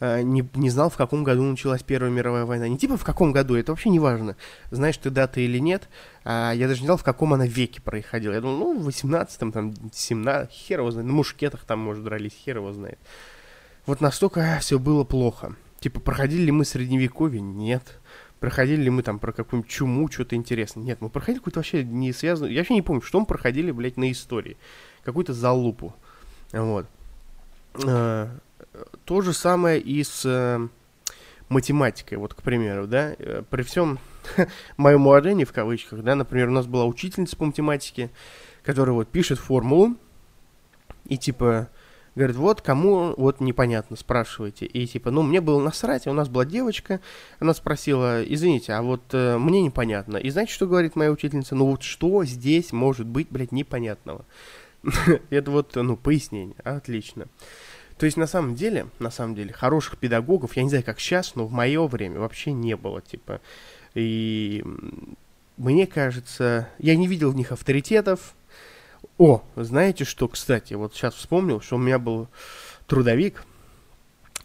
э, 0.00 0.20
не, 0.20 0.46
не 0.54 0.68
знал, 0.68 0.90
в 0.90 0.96
каком 0.98 1.24
году 1.24 1.42
началась 1.42 1.82
Первая 1.82 2.10
мировая 2.10 2.44
война. 2.44 2.68
Не 2.68 2.76
типа 2.76 2.98
в 2.98 3.04
каком 3.04 3.32
году, 3.32 3.56
это 3.56 3.72
вообще 3.72 3.88
не 3.88 3.98
важно, 3.98 4.36
знаешь 4.70 4.98
ты 4.98 5.08
даты 5.08 5.42
или 5.42 5.58
нет. 5.58 5.88
А 6.24 6.52
я 6.52 6.68
даже 6.68 6.82
не 6.82 6.86
знал, 6.86 6.98
в 6.98 7.04
каком 7.04 7.32
она 7.32 7.46
веке 7.46 7.80
происходила. 7.80 8.34
Я 8.34 8.42
думал, 8.42 8.74
ну, 8.74 8.80
в 8.80 8.88
18-м, 8.88 9.50
там, 9.50 9.74
17 9.92 10.52
хер 10.52 10.80
его 10.80 10.90
знает. 10.90 11.06
На 11.06 11.14
мушкетах 11.14 11.64
там, 11.64 11.78
может, 11.78 12.04
дрались, 12.04 12.34
хер 12.34 12.58
его 12.58 12.70
знает. 12.74 12.98
Вот 13.86 14.02
настолько 14.02 14.58
все 14.60 14.78
было 14.78 15.04
плохо. 15.04 15.56
Типа, 15.80 16.00
проходили 16.00 16.42
ли 16.42 16.52
мы 16.52 16.66
средневековье? 16.66 17.40
Нет. 17.40 17.98
Проходили 18.40 18.82
ли 18.82 18.90
мы 18.90 19.02
там 19.02 19.18
про 19.18 19.32
какую-нибудь 19.32 19.70
чуму, 19.70 20.10
что-то 20.10 20.36
интересное? 20.36 20.82
Нет, 20.82 21.00
мы 21.00 21.08
проходили 21.08 21.38
какую-то 21.38 21.60
вообще 21.60 21.82
не 21.82 22.12
связанную... 22.12 22.52
Я 22.52 22.60
вообще 22.60 22.74
не 22.74 22.82
помню, 22.82 23.02
что 23.02 23.20
мы 23.20 23.26
проходили, 23.26 23.70
блядь, 23.70 23.96
на 23.96 24.10
истории. 24.10 24.56
Какую-то 25.04 25.32
залупу. 25.34 25.94
Вот. 26.52 26.86
А, 27.86 28.30
то 29.04 29.20
же 29.20 29.32
самое 29.32 29.80
и 29.80 30.02
с 30.02 30.22
э, 30.24 30.68
математикой, 31.48 32.18
вот, 32.18 32.34
к 32.34 32.42
примеру, 32.42 32.86
да, 32.86 33.14
э, 33.18 33.42
при 33.48 33.62
всем 33.62 33.98
моем 34.76 35.06
уважении, 35.06 35.44
в 35.44 35.52
кавычках, 35.52 36.02
да, 36.02 36.14
например, 36.14 36.48
у 36.48 36.52
нас 36.52 36.66
была 36.66 36.84
учительница 36.86 37.36
по 37.36 37.44
математике, 37.44 38.10
которая 38.62 38.94
вот 38.94 39.08
пишет 39.08 39.38
формулу, 39.38 39.96
и 41.06 41.18
типа, 41.18 41.68
говорит, 42.14 42.36
вот 42.36 42.60
кому 42.60 43.14
вот 43.16 43.40
непонятно, 43.40 43.96
спрашиваете. 43.96 44.66
И 44.66 44.86
типа, 44.86 45.10
ну, 45.10 45.22
мне 45.22 45.40
было 45.40 45.60
насрать, 45.60 46.06
у 46.06 46.12
нас 46.12 46.28
была 46.28 46.44
девочка, 46.44 47.00
она 47.40 47.54
спросила, 47.54 48.22
извините, 48.22 48.72
а 48.74 48.82
вот 48.82 49.02
э, 49.12 49.38
мне 49.38 49.62
непонятно. 49.62 50.16
И 50.18 50.30
знаете, 50.30 50.52
что 50.52 50.66
говорит 50.66 50.96
моя 50.96 51.10
учительница? 51.10 51.54
Ну, 51.54 51.66
вот 51.66 51.82
что 51.82 52.24
здесь 52.24 52.72
может 52.72 53.06
быть, 53.06 53.28
блядь, 53.30 53.52
непонятного? 53.52 54.24
Это 55.30 55.50
вот, 55.50 55.74
ну, 55.76 55.96
пояснение. 55.96 56.56
Отлично. 56.64 57.26
То 57.98 58.06
есть, 58.06 58.16
на 58.16 58.26
самом 58.26 58.54
деле, 58.54 58.86
на 58.98 59.10
самом 59.10 59.34
деле, 59.34 59.52
хороших 59.52 59.98
педагогов, 59.98 60.56
я 60.56 60.62
не 60.62 60.70
знаю, 60.70 60.84
как 60.84 61.00
сейчас, 61.00 61.34
но 61.34 61.46
в 61.46 61.52
мое 61.52 61.86
время 61.86 62.20
вообще 62.20 62.52
не 62.52 62.76
было, 62.76 63.02
типа. 63.02 63.40
И 63.94 64.64
мне 65.56 65.86
кажется, 65.86 66.68
я 66.78 66.96
не 66.96 67.06
видел 67.06 67.30
в 67.30 67.36
них 67.36 67.52
авторитетов. 67.52 68.34
О, 69.18 69.42
знаете 69.56 70.04
что, 70.04 70.28
кстати, 70.28 70.74
вот 70.74 70.94
сейчас 70.94 71.14
вспомнил, 71.14 71.60
что 71.60 71.76
у 71.76 71.78
меня 71.78 71.98
был 71.98 72.28
трудовик 72.86 73.44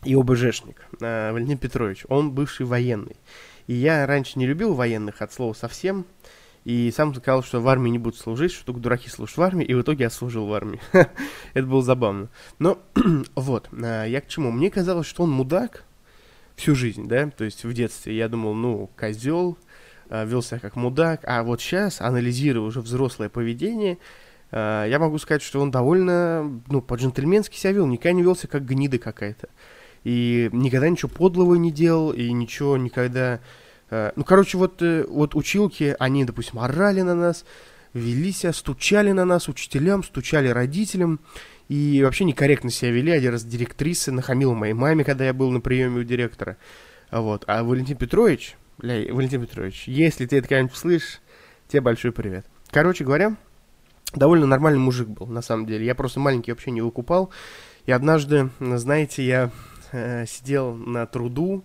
и 0.03 0.13
ОБЖшник, 0.15 0.85
э, 0.99 1.31
Валентин 1.31 1.57
Петрович, 1.57 2.05
он 2.09 2.31
бывший 2.31 2.65
военный. 2.65 3.15
И 3.67 3.73
я 3.73 4.05
раньше 4.05 4.37
не 4.37 4.45
любил 4.45 4.73
военных 4.73 5.21
от 5.21 5.31
слова 5.31 5.53
совсем, 5.53 6.05
и 6.65 6.91
сам 6.91 7.13
сказал, 7.13 7.43
что 7.43 7.61
в 7.61 7.67
армии 7.69 7.91
не 7.91 7.99
будут 7.99 8.19
служить, 8.19 8.51
что 8.51 8.65
только 8.65 8.81
дураки 8.81 9.07
служат 9.07 9.37
в 9.37 9.41
армии, 9.41 9.63
и 9.63 9.73
в 9.75 9.81
итоге 9.81 10.05
я 10.05 10.09
служил 10.09 10.47
в 10.47 10.53
армии. 10.53 10.81
Это 11.53 11.67
было 11.67 11.83
забавно. 11.83 12.29
Но 12.57 12.79
вот, 13.35 13.69
а, 13.71 14.05
я 14.05 14.19
к 14.19 14.27
чему? 14.27 14.51
Мне 14.51 14.71
казалось, 14.71 15.05
что 15.05 15.23
он 15.23 15.31
мудак 15.31 15.85
всю 16.55 16.73
жизнь, 16.73 17.07
да, 17.07 17.29
то 17.29 17.43
есть 17.43 17.63
в 17.63 17.73
детстве 17.73 18.17
я 18.17 18.27
думал, 18.27 18.55
ну, 18.55 18.89
козел, 18.97 19.57
а, 20.09 20.25
вел 20.25 20.41
себя 20.41 20.59
как 20.59 20.75
мудак, 20.75 21.21
а 21.23 21.43
вот 21.43 21.61
сейчас, 21.61 22.01
анализируя 22.01 22.65
уже 22.65 22.81
взрослое 22.81 23.29
поведение, 23.29 23.99
а, 24.49 24.87
я 24.87 24.97
могу 24.97 25.19
сказать, 25.19 25.43
что 25.43 25.61
он 25.61 25.69
довольно, 25.69 26.61
ну, 26.67 26.81
по-джентльменски 26.81 27.55
себя 27.55 27.73
вел, 27.73 27.85
никогда 27.85 28.13
не 28.13 28.23
велся 28.23 28.47
как 28.47 28.65
гнида 28.65 28.97
какая-то. 28.97 29.49
И 30.03 30.49
никогда 30.51 30.89
ничего 30.89 31.09
подлого 31.09 31.55
не 31.55 31.71
делал, 31.71 32.11
и 32.11 32.31
ничего 32.31 32.77
никогда 32.77 33.39
ну, 33.89 34.23
короче, 34.23 34.57
вот, 34.57 34.81
э, 34.81 35.05
вот 35.07 35.35
училки, 35.35 35.95
они, 35.99 36.25
допустим, 36.25 36.59
орали 36.59 37.01
на 37.01 37.15
нас, 37.15 37.45
вели 37.93 38.31
себя, 38.31 38.53
стучали 38.53 39.11
на 39.11 39.25
нас, 39.25 39.47
учителям, 39.47 40.03
стучали 40.03 40.49
родителям, 40.49 41.19
и 41.69 42.01
вообще 42.03 42.25
некорректно 42.25 42.69
себя 42.69 42.91
вели. 42.91 43.11
Один 43.11 43.31
раз 43.31 43.43
директриса 43.43 44.11
нахамила 44.11 44.53
моей 44.53 44.73
маме, 44.73 45.03
когда 45.03 45.25
я 45.25 45.33
был 45.33 45.51
на 45.51 45.61
приеме 45.61 46.01
у 46.01 46.03
директора. 46.03 46.57
Вот. 47.11 47.43
А 47.47 47.63
Валентин 47.63 47.97
Петрович, 47.97 48.55
бля, 48.77 49.13
Валентин 49.13 49.41
Петрович, 49.41 49.87
если 49.87 50.25
ты 50.25 50.37
это 50.37 50.47
когда-нибудь 50.47 50.75
слышишь, 50.75 51.21
тебе 51.67 51.81
большой 51.81 52.11
привет. 52.11 52.45
Короче 52.69 53.03
говоря, 53.03 53.35
довольно 54.13 54.45
нормальный 54.45 54.79
мужик 54.79 55.07
был, 55.07 55.27
на 55.27 55.41
самом 55.41 55.65
деле. 55.65 55.85
Я 55.85 55.95
просто 55.95 56.19
маленький 56.19 56.51
вообще 56.51 56.71
не 56.71 56.81
выкупал. 56.81 57.31
И 57.85 57.91
однажды, 57.91 58.49
знаете, 58.59 59.23
я 59.25 59.51
э, 59.91 60.25
сидел 60.25 60.73
на 60.73 61.05
труду, 61.05 61.63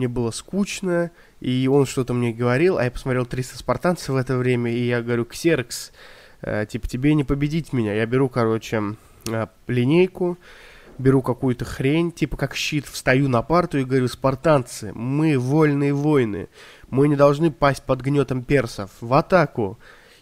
мне 0.00 0.08
было 0.08 0.30
скучно, 0.30 1.10
и 1.40 1.68
он 1.70 1.84
что-то 1.84 2.14
мне 2.14 2.32
говорил, 2.32 2.78
а 2.78 2.84
я 2.84 2.90
посмотрел 2.90 3.26
300 3.26 3.58
спартанцев 3.58 4.08
в 4.08 4.16
это 4.16 4.38
время, 4.38 4.72
и 4.72 4.86
я 4.86 5.02
говорю, 5.02 5.26
Ксеркс, 5.26 5.92
э, 6.40 6.64
типа, 6.66 6.88
тебе 6.88 7.14
не 7.14 7.22
победить 7.22 7.74
меня. 7.74 7.92
Я 7.92 8.06
беру, 8.06 8.30
короче, 8.30 8.96
э, 9.30 9.46
линейку, 9.66 10.38
беру 10.96 11.20
какую-то 11.20 11.66
хрень, 11.66 12.12
типа 12.12 12.38
как 12.38 12.56
щит, 12.56 12.86
встаю 12.86 13.28
на 13.28 13.42
парту 13.42 13.76
и 13.76 13.84
говорю, 13.84 14.08
спартанцы, 14.08 14.92
мы 14.94 15.38
вольные 15.38 15.92
воины, 15.92 16.48
мы 16.88 17.06
не 17.06 17.16
должны 17.16 17.50
пасть 17.50 17.82
под 17.82 18.00
гнетом 18.00 18.42
персов, 18.42 18.90
в 19.02 19.12
атаку. 19.12 19.78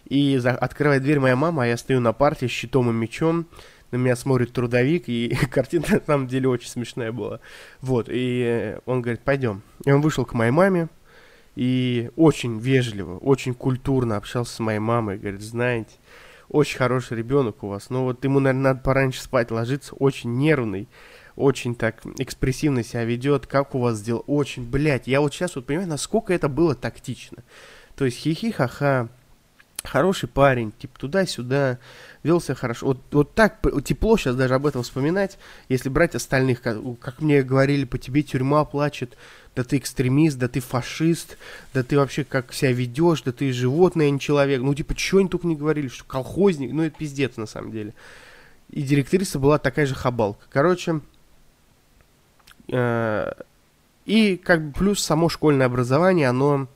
И 0.07 0.39
за... 0.39 0.51
открывает 0.51 1.05
дверь 1.05 1.21
моя 1.21 1.37
мама, 1.37 1.63
а 1.63 1.67
я 1.67 1.77
стою 1.77 2.01
на 2.01 2.13
парте 2.13 2.49
с 2.49 2.51
щитом 2.51 2.91
и 2.91 2.93
мечом, 2.93 3.47
на 3.91 3.97
меня 3.97 4.17
смотрит 4.17 4.53
трудовик, 4.53 5.09
и 5.09 5.35
картина 5.51 5.87
на 5.91 6.01
самом 6.01 6.27
деле 6.27 6.49
очень 6.49 6.69
смешная 6.69 7.13
была. 7.13 7.41
Вот, 7.81 8.07
и 8.09 8.77
он 8.87 9.03
говорит, 9.03 9.21
пойдем. 9.21 9.63
И 9.85 9.91
он 9.91 10.01
вышел 10.01 10.25
к 10.25 10.35
моей 10.35 10.51
маме, 10.51 10.89
и 11.57 12.11
очень 12.17 12.59
вежливо, 12.59 13.19
очень 13.19 13.55
культурно 13.55 14.17
общался 14.17 14.55
с 14.55 14.59
моей 14.61 14.79
мамой, 14.79 15.19
говорит, 15.19 15.43
знаете, 15.43 15.91
очень 16.49 16.79
хороший 16.79 17.17
ребенок 17.17 17.63
у 17.65 17.69
вас, 17.69 17.91
но 17.91 18.05
вот 18.05 18.23
ему, 18.25 18.39
наверное, 18.41 18.75
надо 18.75 18.81
пораньше 18.81 19.21
спать 19.21 19.51
ложиться, 19.51 19.95
очень 19.97 20.37
нервный, 20.37 20.89
очень 21.35 21.75
так 21.75 22.01
экспрессивно 22.19 22.83
себя 22.83 23.05
ведет, 23.05 23.47
как 23.47 23.75
у 23.75 23.81
вас 23.81 23.99
сделал, 23.99 24.25
очень, 24.27 24.65
блядь, 24.65 25.07
я 25.09 25.21
вот 25.21 25.35
сейчас 25.35 25.57
вот 25.57 25.67
понимаю, 25.67 25.89
насколько 25.89 26.33
это 26.33 26.49
было 26.49 26.75
тактично. 26.75 27.39
То 27.97 28.05
есть 28.05 28.19
хихи-ха-ха, 28.19 29.09
хороший 29.85 30.29
парень, 30.29 30.73
типа 30.79 30.99
туда-сюда, 30.99 31.79
вел 32.23 32.41
себя 32.41 32.55
хорошо. 32.55 32.87
Вот, 32.87 32.99
вот 33.11 33.35
так 33.35 33.61
тепло 33.85 34.17
сейчас 34.17 34.37
даже 34.37 34.55
об 34.55 34.67
этом 34.67 34.83
вспоминать, 34.83 35.39
если 35.69 35.89
брать 35.89 36.15
остальных, 36.15 36.63
как, 36.63 36.79
как 37.01 37.21
мне 37.21 37.43
говорили, 37.43 37.85
по 37.85 37.99
тебе 37.99 38.23
тюрьма 38.23 38.65
плачет, 38.65 39.17
да 39.55 39.65
ты 39.65 39.79
экстремист, 39.79 40.39
да 40.39 40.49
ты 40.49 40.61
фашист, 40.61 41.37
да 41.75 41.83
ты 41.83 41.97
вообще 41.97 42.25
как 42.25 42.53
себя 42.53 42.73
ведешь, 42.73 43.23
да 43.23 43.33
ты 43.33 43.53
животное, 43.53 44.07
а 44.07 44.11
не 44.11 44.21
человек. 44.21 44.63
Ну, 44.63 44.75
типа, 44.75 44.97
что 44.97 45.19
они 45.19 45.29
только 45.29 45.47
не 45.47 45.57
говорили, 45.57 45.89
что 45.89 46.05
колхозник, 46.05 46.73
ну, 46.73 46.83
это 46.83 46.97
пиздец 46.97 47.37
на 47.37 47.47
самом 47.47 47.73
деле. 47.73 47.95
И 48.71 48.83
директриса 48.83 49.39
была 49.39 49.59
такая 49.59 49.87
же 49.87 49.95
хабалка. 49.95 50.45
Короче, 50.51 51.01
э, 52.69 53.33
и 54.05 54.37
как 54.37 54.63
бы 54.65 54.73
плюс 54.73 55.03
само 55.03 55.29
школьное 55.29 55.67
образование, 55.67 56.29
оно 56.29 56.69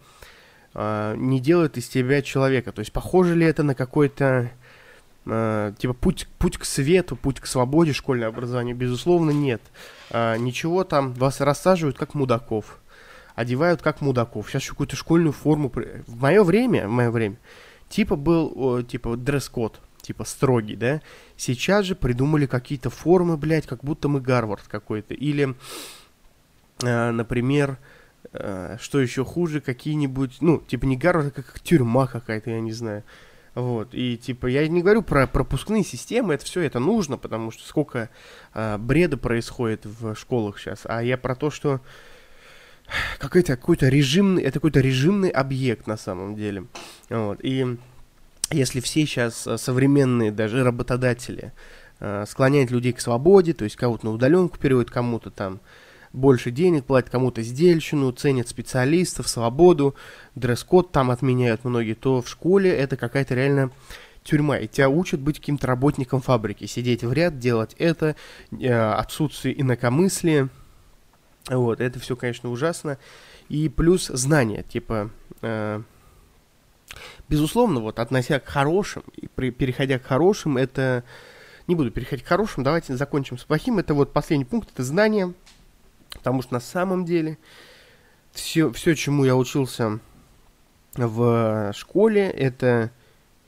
э, 0.74 1.14
не 1.16 1.40
делает 1.40 1.76
из 1.76 1.88
тебя 1.88 2.22
человека. 2.22 2.72
То 2.72 2.80
есть 2.80 2.92
похоже 2.92 3.34
ли 3.34 3.46
это 3.46 3.62
на 3.62 3.74
какой-то 3.74 4.50
э, 5.26 5.72
типа 5.78 5.94
путь, 5.94 6.28
путь 6.38 6.58
к 6.58 6.64
свету, 6.64 7.16
путь 7.16 7.40
к 7.40 7.46
свободе 7.46 7.92
школьное 7.92 8.28
образование? 8.28 8.74
Безусловно, 8.74 9.30
нет. 9.30 9.62
Э, 10.10 10.36
ничего 10.38 10.84
там, 10.84 11.12
вас 11.14 11.40
рассаживают 11.40 11.96
как 11.98 12.14
мудаков, 12.14 12.78
одевают 13.34 13.82
как 13.82 14.00
мудаков. 14.00 14.48
Сейчас 14.48 14.62
еще 14.62 14.70
какую-то 14.72 14.96
школьную 14.96 15.32
форму. 15.32 15.72
В 16.06 16.20
мое 16.20 16.42
время, 16.42 16.88
в 16.88 16.90
мое 16.90 17.10
время, 17.10 17.36
типа 17.88 18.16
был, 18.16 18.52
о, 18.54 18.82
типа 18.82 19.16
дресс-код, 19.16 19.80
типа 20.00 20.24
строгий, 20.24 20.76
да? 20.76 21.00
Сейчас 21.36 21.86
же 21.86 21.94
придумали 21.94 22.46
какие-то 22.46 22.90
формы, 22.90 23.36
блядь, 23.36 23.66
как 23.66 23.82
будто 23.84 24.08
мы 24.08 24.20
Гарвард 24.20 24.64
какой-то. 24.68 25.14
Или, 25.14 25.54
э, 26.82 27.10
например, 27.10 27.72
э, 27.72 27.76
что 28.30 29.00
еще 29.00 29.24
хуже, 29.24 29.60
какие-нибудь, 29.60 30.38
ну, 30.40 30.60
типа 30.60 30.84
не 30.86 30.96
Гарвард, 30.96 31.38
а 31.38 31.42
как 31.42 31.60
тюрьма 31.60 32.06
какая-то, 32.06 32.50
я 32.50 32.60
не 32.60 32.72
знаю. 32.72 33.02
Вот, 33.54 33.90
и 33.92 34.16
типа 34.16 34.46
я 34.46 34.66
не 34.66 34.80
говорю 34.80 35.02
про 35.02 35.26
пропускные 35.26 35.84
системы, 35.84 36.34
это 36.34 36.44
все 36.46 36.62
это 36.62 36.78
нужно, 36.78 37.18
потому 37.18 37.50
что 37.50 37.66
сколько 37.66 38.08
э, 38.54 38.78
бреда 38.78 39.18
происходит 39.18 39.84
в 39.84 40.14
школах 40.14 40.58
сейчас, 40.58 40.80
а 40.84 41.02
я 41.02 41.18
про 41.18 41.34
то, 41.34 41.50
что 41.50 41.82
какой-то 43.18 43.56
какой-то 43.56 43.88
режимный, 43.88 44.42
это 44.42 44.54
какой-то 44.54 44.80
режимный 44.80 45.28
объект 45.28 45.86
на 45.86 45.98
самом 45.98 46.34
деле. 46.34 46.64
Вот, 47.10 47.40
и 47.42 47.76
если 48.50 48.80
все 48.80 49.04
сейчас 49.04 49.46
э, 49.46 49.58
современные 49.58 50.32
даже 50.32 50.64
работодатели 50.64 51.52
э, 52.00 52.24
склоняют 52.26 52.70
людей 52.70 52.94
к 52.94 53.00
свободе, 53.00 53.52
то 53.52 53.64
есть 53.64 53.76
кого-то 53.76 54.06
на 54.06 54.12
удаленку 54.12 54.58
переводят, 54.58 54.90
кому-то 54.90 55.30
там 55.30 55.60
больше 56.12 56.50
денег 56.50 56.84
платят, 56.84 57.10
кому-то 57.10 57.42
сдельщину, 57.42 58.12
ценят 58.12 58.48
специалистов, 58.48 59.28
свободу, 59.28 59.94
дресс-код 60.34 60.92
там 60.92 61.10
отменяют 61.10 61.64
многие, 61.64 61.94
то 61.94 62.20
в 62.20 62.28
школе 62.28 62.70
это 62.70 62.96
какая-то 62.96 63.34
реально 63.34 63.70
тюрьма, 64.22 64.58
и 64.58 64.68
тебя 64.68 64.88
учат 64.88 65.20
быть 65.20 65.38
каким-то 65.38 65.66
работником 65.66 66.20
фабрики, 66.20 66.66
сидеть 66.66 67.02
в 67.02 67.12
ряд, 67.12 67.38
делать 67.38 67.74
это, 67.78 68.14
э, 68.52 68.72
отсутствие 68.72 69.60
инакомыслия, 69.60 70.48
вот, 71.48 71.80
это 71.80 71.98
все, 71.98 72.14
конечно, 72.14 72.50
ужасно, 72.50 72.98
и 73.48 73.68
плюс 73.68 74.06
знания, 74.06 74.62
типа, 74.62 75.10
э, 75.40 75.82
безусловно, 77.28 77.80
вот, 77.80 77.98
относя 77.98 78.38
к 78.38 78.46
хорошим, 78.46 79.02
и 79.16 79.26
при, 79.26 79.50
переходя 79.50 79.98
к 79.98 80.04
хорошим, 80.04 80.56
это, 80.56 81.02
не 81.66 81.74
буду 81.74 81.90
переходить 81.90 82.24
к 82.24 82.28
хорошим, 82.28 82.62
давайте 82.62 82.96
закончим 82.96 83.38
с 83.38 83.44
плохим, 83.44 83.78
это 83.78 83.94
вот 83.94 84.12
последний 84.12 84.44
пункт, 84.44 84.70
это 84.72 84.84
знания, 84.84 85.32
Потому 86.12 86.42
что 86.42 86.54
на 86.54 86.60
самом 86.60 87.04
деле 87.04 87.38
все, 88.32 88.70
все, 88.72 88.94
чему 88.94 89.24
я 89.24 89.36
учился 89.36 90.00
в 90.94 91.72
школе, 91.74 92.28
это 92.28 92.90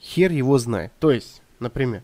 хер 0.00 0.33
его 0.33 0.59
знает. 0.59 0.92
То 0.99 1.11
есть, 1.11 1.42
например, 1.61 2.02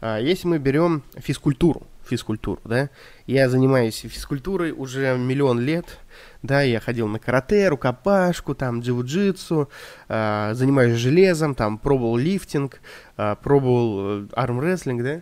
а, 0.00 0.18
если 0.18 0.46
мы 0.46 0.58
берем 0.58 1.02
физкультуру, 1.16 1.86
физкультуру, 2.04 2.60
да, 2.64 2.90
я 3.26 3.48
занимаюсь 3.48 4.00
физкультурой 4.00 4.72
уже 4.72 5.16
миллион 5.18 5.60
лет, 5.60 5.98
да, 6.42 6.62
я 6.62 6.80
ходил 6.80 7.06
на 7.08 7.18
карате, 7.18 7.68
рукопашку, 7.68 8.54
там, 8.54 8.80
джиу-джитсу, 8.80 9.68
э, 10.08 10.50
занимаюсь 10.54 10.98
железом, 10.98 11.54
там, 11.54 11.78
пробовал 11.78 12.16
лифтинг, 12.16 12.80
э, 13.16 13.36
пробовал 13.42 14.26
армрестлинг, 14.32 15.02
да, 15.02 15.20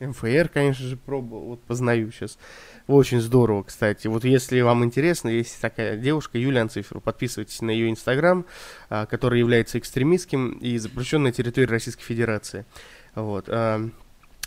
МФР, 0.00 0.50
конечно 0.52 0.86
же, 0.86 0.96
пробовал, 0.96 1.44
вот 1.46 1.62
познаю 1.62 2.12
сейчас. 2.12 2.38
Очень 2.88 3.20
здорово, 3.20 3.64
кстати. 3.64 4.06
Вот 4.06 4.24
если 4.24 4.62
вам 4.62 4.82
интересно, 4.82 5.28
есть 5.28 5.60
такая 5.60 5.98
девушка, 5.98 6.38
Юлия 6.38 6.62
Анцифер, 6.62 7.00
подписывайтесь 7.00 7.60
на 7.60 7.70
ее 7.70 7.90
инстаграм, 7.90 8.46
а, 8.88 9.04
который 9.04 9.40
является 9.40 9.78
экстремистским 9.78 10.52
и 10.52 10.78
запрещен 10.78 11.22
на 11.22 11.30
территории 11.30 11.66
Российской 11.66 12.04
Федерации. 12.04 12.64
Вот. 13.14 13.44
А, 13.48 13.86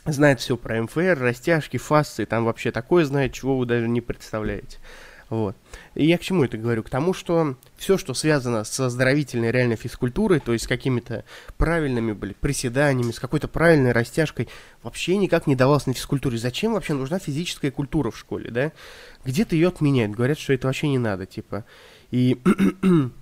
знает 0.06 0.40
все 0.40 0.58
про 0.58 0.82
МФР, 0.82 1.20
растяжки, 1.20 1.78
фасции, 1.78 2.26
там 2.26 2.46
вообще 2.46 2.72
такое 2.72 3.06
знает, 3.06 3.32
чего 3.34 3.60
вы 3.60 3.68
даже 3.68 3.88
не 3.88 4.02
представляете. 4.02 4.80
Вот. 5.32 5.56
И 5.96 6.06
я 6.06 6.18
к 6.18 6.22
чему 6.22 6.44
это 6.44 6.58
говорю? 6.58 6.84
К 6.84 6.90
тому, 6.90 7.14
что 7.14 7.56
все, 7.78 7.98
что 7.98 8.14
связано 8.14 8.66
с 8.66 8.78
оздоровительной 8.78 9.50
реальной 9.50 9.78
физкультурой, 9.78 10.42
то 10.42 10.52
есть 10.52 10.66
с 10.66 10.68
какими-то 10.68 11.24
правильными 11.56 12.12
были 12.12 12.34
приседаниями, 12.34 13.12
с 13.12 13.20
какой-то 13.20 13.48
правильной 13.48 13.94
растяжкой, 13.94 14.50
вообще 14.84 15.16
никак 15.16 15.48
не 15.48 15.56
давалось 15.56 15.88
на 15.88 15.94
физкультуре. 15.94 16.38
Зачем 16.38 16.74
вообще 16.74 16.96
нужна 16.96 17.18
физическая 17.18 17.72
культура 17.72 18.12
в 18.12 18.18
школе, 18.18 18.52
да? 18.52 18.74
Где-то 19.24 19.56
ее 19.56 19.70
отменяют, 19.70 20.12
говорят, 20.12 20.38
что 20.38 20.52
это 20.52 20.68
вообще 20.68 20.90
не 20.90 20.98
надо, 20.98 21.26
типа. 21.26 21.64
И 22.12 22.38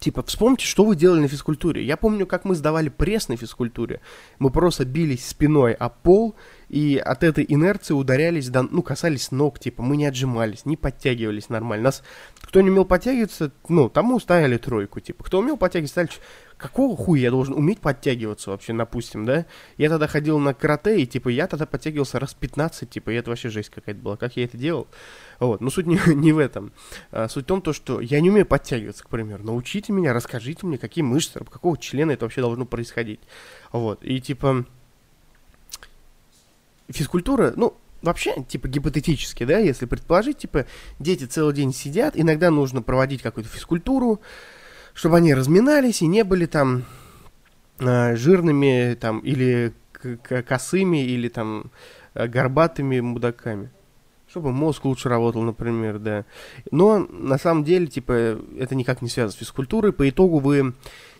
Типа, 0.00 0.22
вспомните, 0.22 0.64
что 0.64 0.84
вы 0.84 0.96
делали 0.96 1.20
на 1.20 1.28
физкультуре. 1.28 1.84
Я 1.84 1.98
помню, 1.98 2.26
как 2.26 2.46
мы 2.46 2.54
сдавали 2.54 2.88
пресс 2.88 3.28
на 3.28 3.36
физкультуре. 3.36 4.00
Мы 4.38 4.48
просто 4.48 4.86
бились 4.86 5.28
спиной 5.28 5.74
о 5.74 5.90
пол, 5.90 6.36
и 6.70 6.96
от 6.96 7.22
этой 7.22 7.44
инерции 7.46 7.92
ударялись, 7.92 8.48
до, 8.48 8.62
ну, 8.62 8.82
касались 8.82 9.30
ног, 9.30 9.58
типа, 9.58 9.82
мы 9.82 9.98
не 9.98 10.06
отжимались, 10.06 10.64
не 10.64 10.78
подтягивались 10.78 11.50
нормально. 11.50 11.84
Нас, 11.84 12.02
кто 12.40 12.62
не 12.62 12.70
умел 12.70 12.86
подтягиваться, 12.86 13.52
ну, 13.68 13.90
тому 13.90 14.18
ставили 14.20 14.56
тройку, 14.56 15.00
типа. 15.00 15.22
Кто 15.22 15.40
умел 15.40 15.58
подтягиваться, 15.58 15.92
ставили 15.92 16.12
какого 16.60 16.96
хуя 16.96 17.22
я 17.22 17.30
должен 17.30 17.54
уметь 17.54 17.80
подтягиваться 17.80 18.50
вообще, 18.50 18.72
допустим, 18.74 19.24
да? 19.24 19.46
Я 19.78 19.88
тогда 19.88 20.06
ходил 20.06 20.38
на 20.38 20.54
карате, 20.54 21.00
и, 21.00 21.06
типа, 21.06 21.30
я 21.30 21.46
тогда 21.46 21.66
подтягивался 21.66 22.20
раз 22.20 22.34
15, 22.34 22.88
типа, 22.88 23.10
и 23.10 23.14
это 23.14 23.30
вообще 23.30 23.48
жесть 23.48 23.70
какая-то 23.70 24.00
была, 24.00 24.16
как 24.16 24.36
я 24.36 24.44
это 24.44 24.58
делал. 24.58 24.86
Вот, 25.38 25.60
но 25.60 25.70
суть 25.70 25.86
не, 25.86 25.98
не 26.14 26.32
в 26.32 26.38
этом. 26.38 26.72
А, 27.10 27.28
суть 27.28 27.44
в 27.44 27.48
том, 27.48 27.62
то, 27.62 27.72
что 27.72 28.00
я 28.00 28.20
не 28.20 28.30
умею 28.30 28.46
подтягиваться, 28.46 29.02
к 29.02 29.08
примеру. 29.08 29.42
Научите 29.42 29.92
меня, 29.92 30.12
расскажите 30.12 30.66
мне, 30.66 30.78
какие 30.78 31.02
мышцы, 31.02 31.40
какого 31.40 31.78
члена 31.78 32.12
это 32.12 32.26
вообще 32.26 32.42
должно 32.42 32.66
происходить. 32.66 33.20
Вот, 33.72 34.04
и, 34.04 34.20
типа, 34.20 34.66
физкультура, 36.90 37.54
ну, 37.56 37.74
вообще, 38.02 38.44
типа, 38.44 38.68
гипотетически, 38.68 39.44
да, 39.44 39.58
если 39.58 39.86
предположить, 39.86 40.38
типа, 40.38 40.66
дети 40.98 41.24
целый 41.24 41.54
день 41.54 41.72
сидят, 41.72 42.16
иногда 42.16 42.50
нужно 42.50 42.82
проводить 42.82 43.22
какую-то 43.22 43.50
физкультуру, 43.50 44.20
чтобы 45.00 45.16
они 45.16 45.32
разминались 45.32 46.02
и 46.02 46.06
не 46.06 46.24
были 46.24 46.44
там 46.44 46.84
э, 47.78 48.16
жирными 48.16 48.92
там 49.00 49.20
или 49.20 49.72
косыми 50.46 51.02
или 51.02 51.28
там 51.28 51.70
э, 52.12 52.26
горбатыми 52.26 53.00
мудаками. 53.00 53.70
Чтобы 54.28 54.52
мозг 54.52 54.84
лучше 54.84 55.08
работал, 55.08 55.40
например, 55.40 55.98
да. 55.98 56.26
Но 56.70 56.98
на 56.98 57.38
самом 57.38 57.64
деле, 57.64 57.86
типа, 57.86 58.38
это 58.58 58.74
никак 58.74 59.00
не 59.00 59.08
связано 59.08 59.32
с 59.32 59.38
физкультурой. 59.38 59.94
По 59.94 60.06
итогу 60.06 60.38
вы 60.38 60.74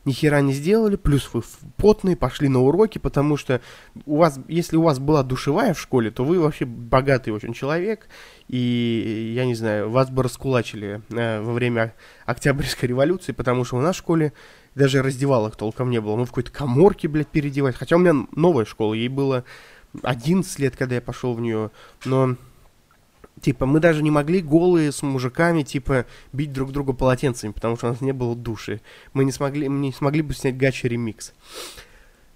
ни 0.04 0.12
хера 0.12 0.40
не 0.40 0.52
сделали, 0.52 0.96
плюс 0.96 1.28
вы 1.32 1.42
потные, 1.76 2.16
пошли 2.16 2.48
на 2.48 2.60
уроки, 2.60 2.98
потому 2.98 3.36
что 3.36 3.60
у 4.06 4.16
вас, 4.16 4.38
если 4.48 4.76
у 4.76 4.82
вас 4.82 4.98
была 4.98 5.22
душевая 5.22 5.74
в 5.74 5.80
школе, 5.80 6.10
то 6.10 6.24
вы 6.24 6.40
вообще 6.40 6.64
богатый 6.64 7.30
очень 7.30 7.52
человек, 7.52 8.08
и, 8.48 9.32
я 9.34 9.44
не 9.44 9.54
знаю, 9.54 9.90
вас 9.90 10.10
бы 10.10 10.22
раскулачили 10.22 11.02
э, 11.10 11.40
во 11.40 11.52
время 11.52 11.94
Октябрьской 12.26 12.88
революции, 12.88 13.32
потому 13.32 13.64
что 13.64 13.76
у 13.76 13.80
нас 13.80 13.96
в 13.96 13.98
школе 13.98 14.32
даже 14.74 15.02
раздевалок 15.02 15.56
толком 15.56 15.90
не 15.90 16.00
было. 16.00 16.16
Мы 16.16 16.24
в 16.24 16.28
какой-то 16.28 16.50
коморке, 16.50 17.08
блядь, 17.08 17.28
переодевались. 17.28 17.76
Хотя 17.76 17.96
у 17.96 17.98
меня 17.98 18.26
новая 18.34 18.64
школа, 18.64 18.94
ей 18.94 19.08
было 19.08 19.44
11 20.02 20.58
лет, 20.58 20.76
когда 20.76 20.96
я 20.96 21.00
пошел 21.00 21.34
в 21.34 21.40
нее, 21.40 21.70
но 22.04 22.36
Типа, 23.40 23.64
мы 23.64 23.80
даже 23.80 24.02
не 24.02 24.10
могли 24.10 24.42
голые 24.42 24.92
с 24.92 25.02
мужиками, 25.02 25.62
типа, 25.62 26.06
бить 26.32 26.52
друг 26.52 26.72
друга 26.72 26.92
полотенцами, 26.92 27.52
потому 27.52 27.76
что 27.76 27.86
у 27.86 27.90
нас 27.90 28.00
не 28.00 28.12
было 28.12 28.36
души. 28.36 28.80
Мы 29.14 29.24
не 29.24 29.32
смогли, 29.32 29.68
мы 29.68 29.78
не 29.78 29.92
смогли 29.92 30.22
бы 30.22 30.34
снять 30.34 30.58
гачи 30.58 30.86
ремикс. 30.86 31.32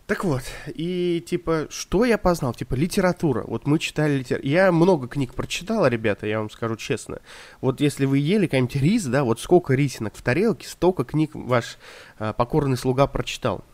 Так 0.06 0.22
вот, 0.24 0.42
и 0.66 1.24
типа, 1.26 1.66
что 1.70 2.04
я 2.04 2.18
познал? 2.18 2.52
Типа, 2.52 2.74
литература. 2.74 3.42
Вот 3.46 3.66
мы 3.66 3.78
читали 3.78 4.18
литературу. 4.18 4.50
Я 4.50 4.70
много 4.70 5.08
книг 5.08 5.32
прочитал, 5.34 5.86
ребята, 5.86 6.26
я 6.26 6.40
вам 6.40 6.50
скажу 6.50 6.76
честно. 6.76 7.20
Вот 7.62 7.80
если 7.80 8.04
вы 8.04 8.18
ели 8.18 8.46
какой-нибудь 8.46 8.76
рис, 8.76 9.04
да, 9.06 9.24
вот 9.24 9.40
сколько 9.40 9.74
рисинок 9.74 10.14
в 10.14 10.20
тарелке, 10.20 10.68
столько 10.68 11.04
книг 11.04 11.30
ваш 11.34 11.78
а, 12.18 12.34
покорный 12.34 12.76
слуга 12.76 13.06
прочитал. 13.06 13.64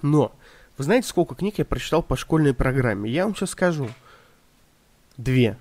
Но, 0.00 0.32
вы 0.78 0.84
знаете, 0.84 1.08
сколько 1.08 1.34
книг 1.34 1.58
я 1.58 1.66
прочитал 1.66 2.02
по 2.02 2.16
школьной 2.16 2.54
программе? 2.54 3.10
Я 3.10 3.24
вам 3.24 3.34
сейчас 3.34 3.50
скажу. 3.50 3.90
Две. 5.18 5.58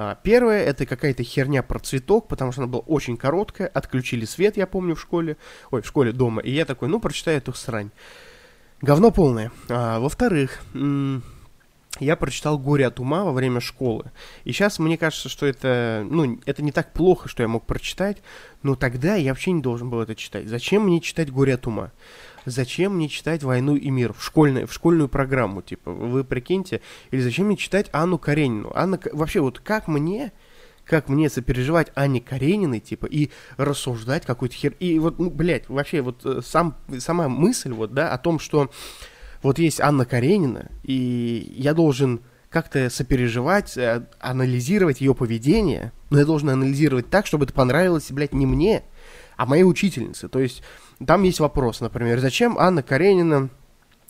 А, 0.00 0.14
первое, 0.14 0.62
это 0.62 0.86
какая-то 0.86 1.24
херня 1.24 1.64
про 1.64 1.80
цветок, 1.80 2.28
потому 2.28 2.52
что 2.52 2.62
она 2.62 2.70
была 2.70 2.82
очень 2.82 3.16
короткая, 3.16 3.66
отключили 3.66 4.26
свет, 4.26 4.56
я 4.56 4.68
помню, 4.68 4.94
в 4.94 5.00
школе, 5.00 5.36
ой, 5.72 5.82
в 5.82 5.86
школе 5.88 6.12
дома, 6.12 6.40
и 6.40 6.52
я 6.52 6.64
такой, 6.64 6.86
ну, 6.86 7.00
прочитаю 7.00 7.38
эту 7.38 7.52
срань. 7.52 7.90
Говно 8.80 9.10
полное. 9.10 9.50
А, 9.68 9.98
во-вторых, 9.98 10.60
я 12.00 12.16
прочитал 12.16 12.58
«Горе 12.58 12.86
от 12.86 13.00
ума» 13.00 13.24
во 13.24 13.32
время 13.32 13.60
школы. 13.60 14.12
И 14.44 14.52
сейчас 14.52 14.78
мне 14.78 14.96
кажется, 14.96 15.28
что 15.28 15.46
это, 15.46 16.06
ну, 16.08 16.38
это 16.46 16.62
не 16.62 16.72
так 16.72 16.92
плохо, 16.92 17.28
что 17.28 17.42
я 17.42 17.48
мог 17.48 17.66
прочитать, 17.66 18.22
но 18.62 18.76
тогда 18.76 19.16
я 19.16 19.32
вообще 19.32 19.52
не 19.52 19.62
должен 19.62 19.90
был 19.90 20.00
это 20.00 20.14
читать. 20.14 20.46
Зачем 20.46 20.84
мне 20.84 21.00
читать 21.00 21.30
«Горе 21.30 21.54
от 21.54 21.66
ума»? 21.66 21.92
Зачем 22.44 22.96
мне 22.96 23.08
читать 23.08 23.42
«Войну 23.42 23.76
и 23.76 23.90
мир» 23.90 24.12
в, 24.12 24.22
школьной, 24.22 24.66
в 24.66 24.72
школьную 24.72 25.08
программу, 25.08 25.60
типа, 25.62 25.90
вы 25.90 26.24
прикиньте? 26.24 26.80
Или 27.10 27.20
зачем 27.20 27.46
мне 27.46 27.56
читать 27.56 27.88
Анну 27.92 28.18
Каренину? 28.18 28.72
Анна, 28.74 29.00
вообще, 29.12 29.40
вот 29.40 29.58
как 29.58 29.88
мне 29.88 30.32
как 30.84 31.10
мне 31.10 31.28
сопереживать 31.28 31.92
Анне 31.94 32.18
Карениной, 32.18 32.80
типа, 32.80 33.04
и 33.04 33.28
рассуждать 33.58 34.24
какой-то 34.24 34.54
хер... 34.54 34.74
И 34.78 34.98
вот, 34.98 35.18
ну, 35.18 35.28
блядь, 35.28 35.68
вообще, 35.68 36.00
вот 36.00 36.24
э, 36.24 36.40
сам, 36.42 36.78
сама 36.98 37.28
мысль, 37.28 37.72
вот, 37.72 37.92
да, 37.92 38.10
о 38.10 38.16
том, 38.16 38.38
что 38.38 38.70
вот 39.42 39.58
есть 39.58 39.80
Анна 39.80 40.04
Каренина, 40.04 40.70
и 40.82 41.54
я 41.56 41.74
должен 41.74 42.20
как-то 42.50 42.88
сопереживать, 42.90 43.76
э, 43.76 44.06
анализировать 44.20 45.00
ее 45.00 45.14
поведение, 45.14 45.92
но 46.10 46.18
я 46.18 46.24
должен 46.24 46.48
анализировать 46.50 47.10
так, 47.10 47.26
чтобы 47.26 47.44
это 47.44 47.52
понравилось, 47.52 48.10
блядь, 48.10 48.32
не 48.32 48.46
мне, 48.46 48.82
а 49.36 49.46
моей 49.46 49.64
учительнице. 49.64 50.28
То 50.28 50.38
есть 50.38 50.62
там 51.04 51.22
есть 51.22 51.40
вопрос, 51.40 51.80
например, 51.80 52.20
зачем 52.20 52.58
Анна 52.58 52.82
Каренина 52.82 53.50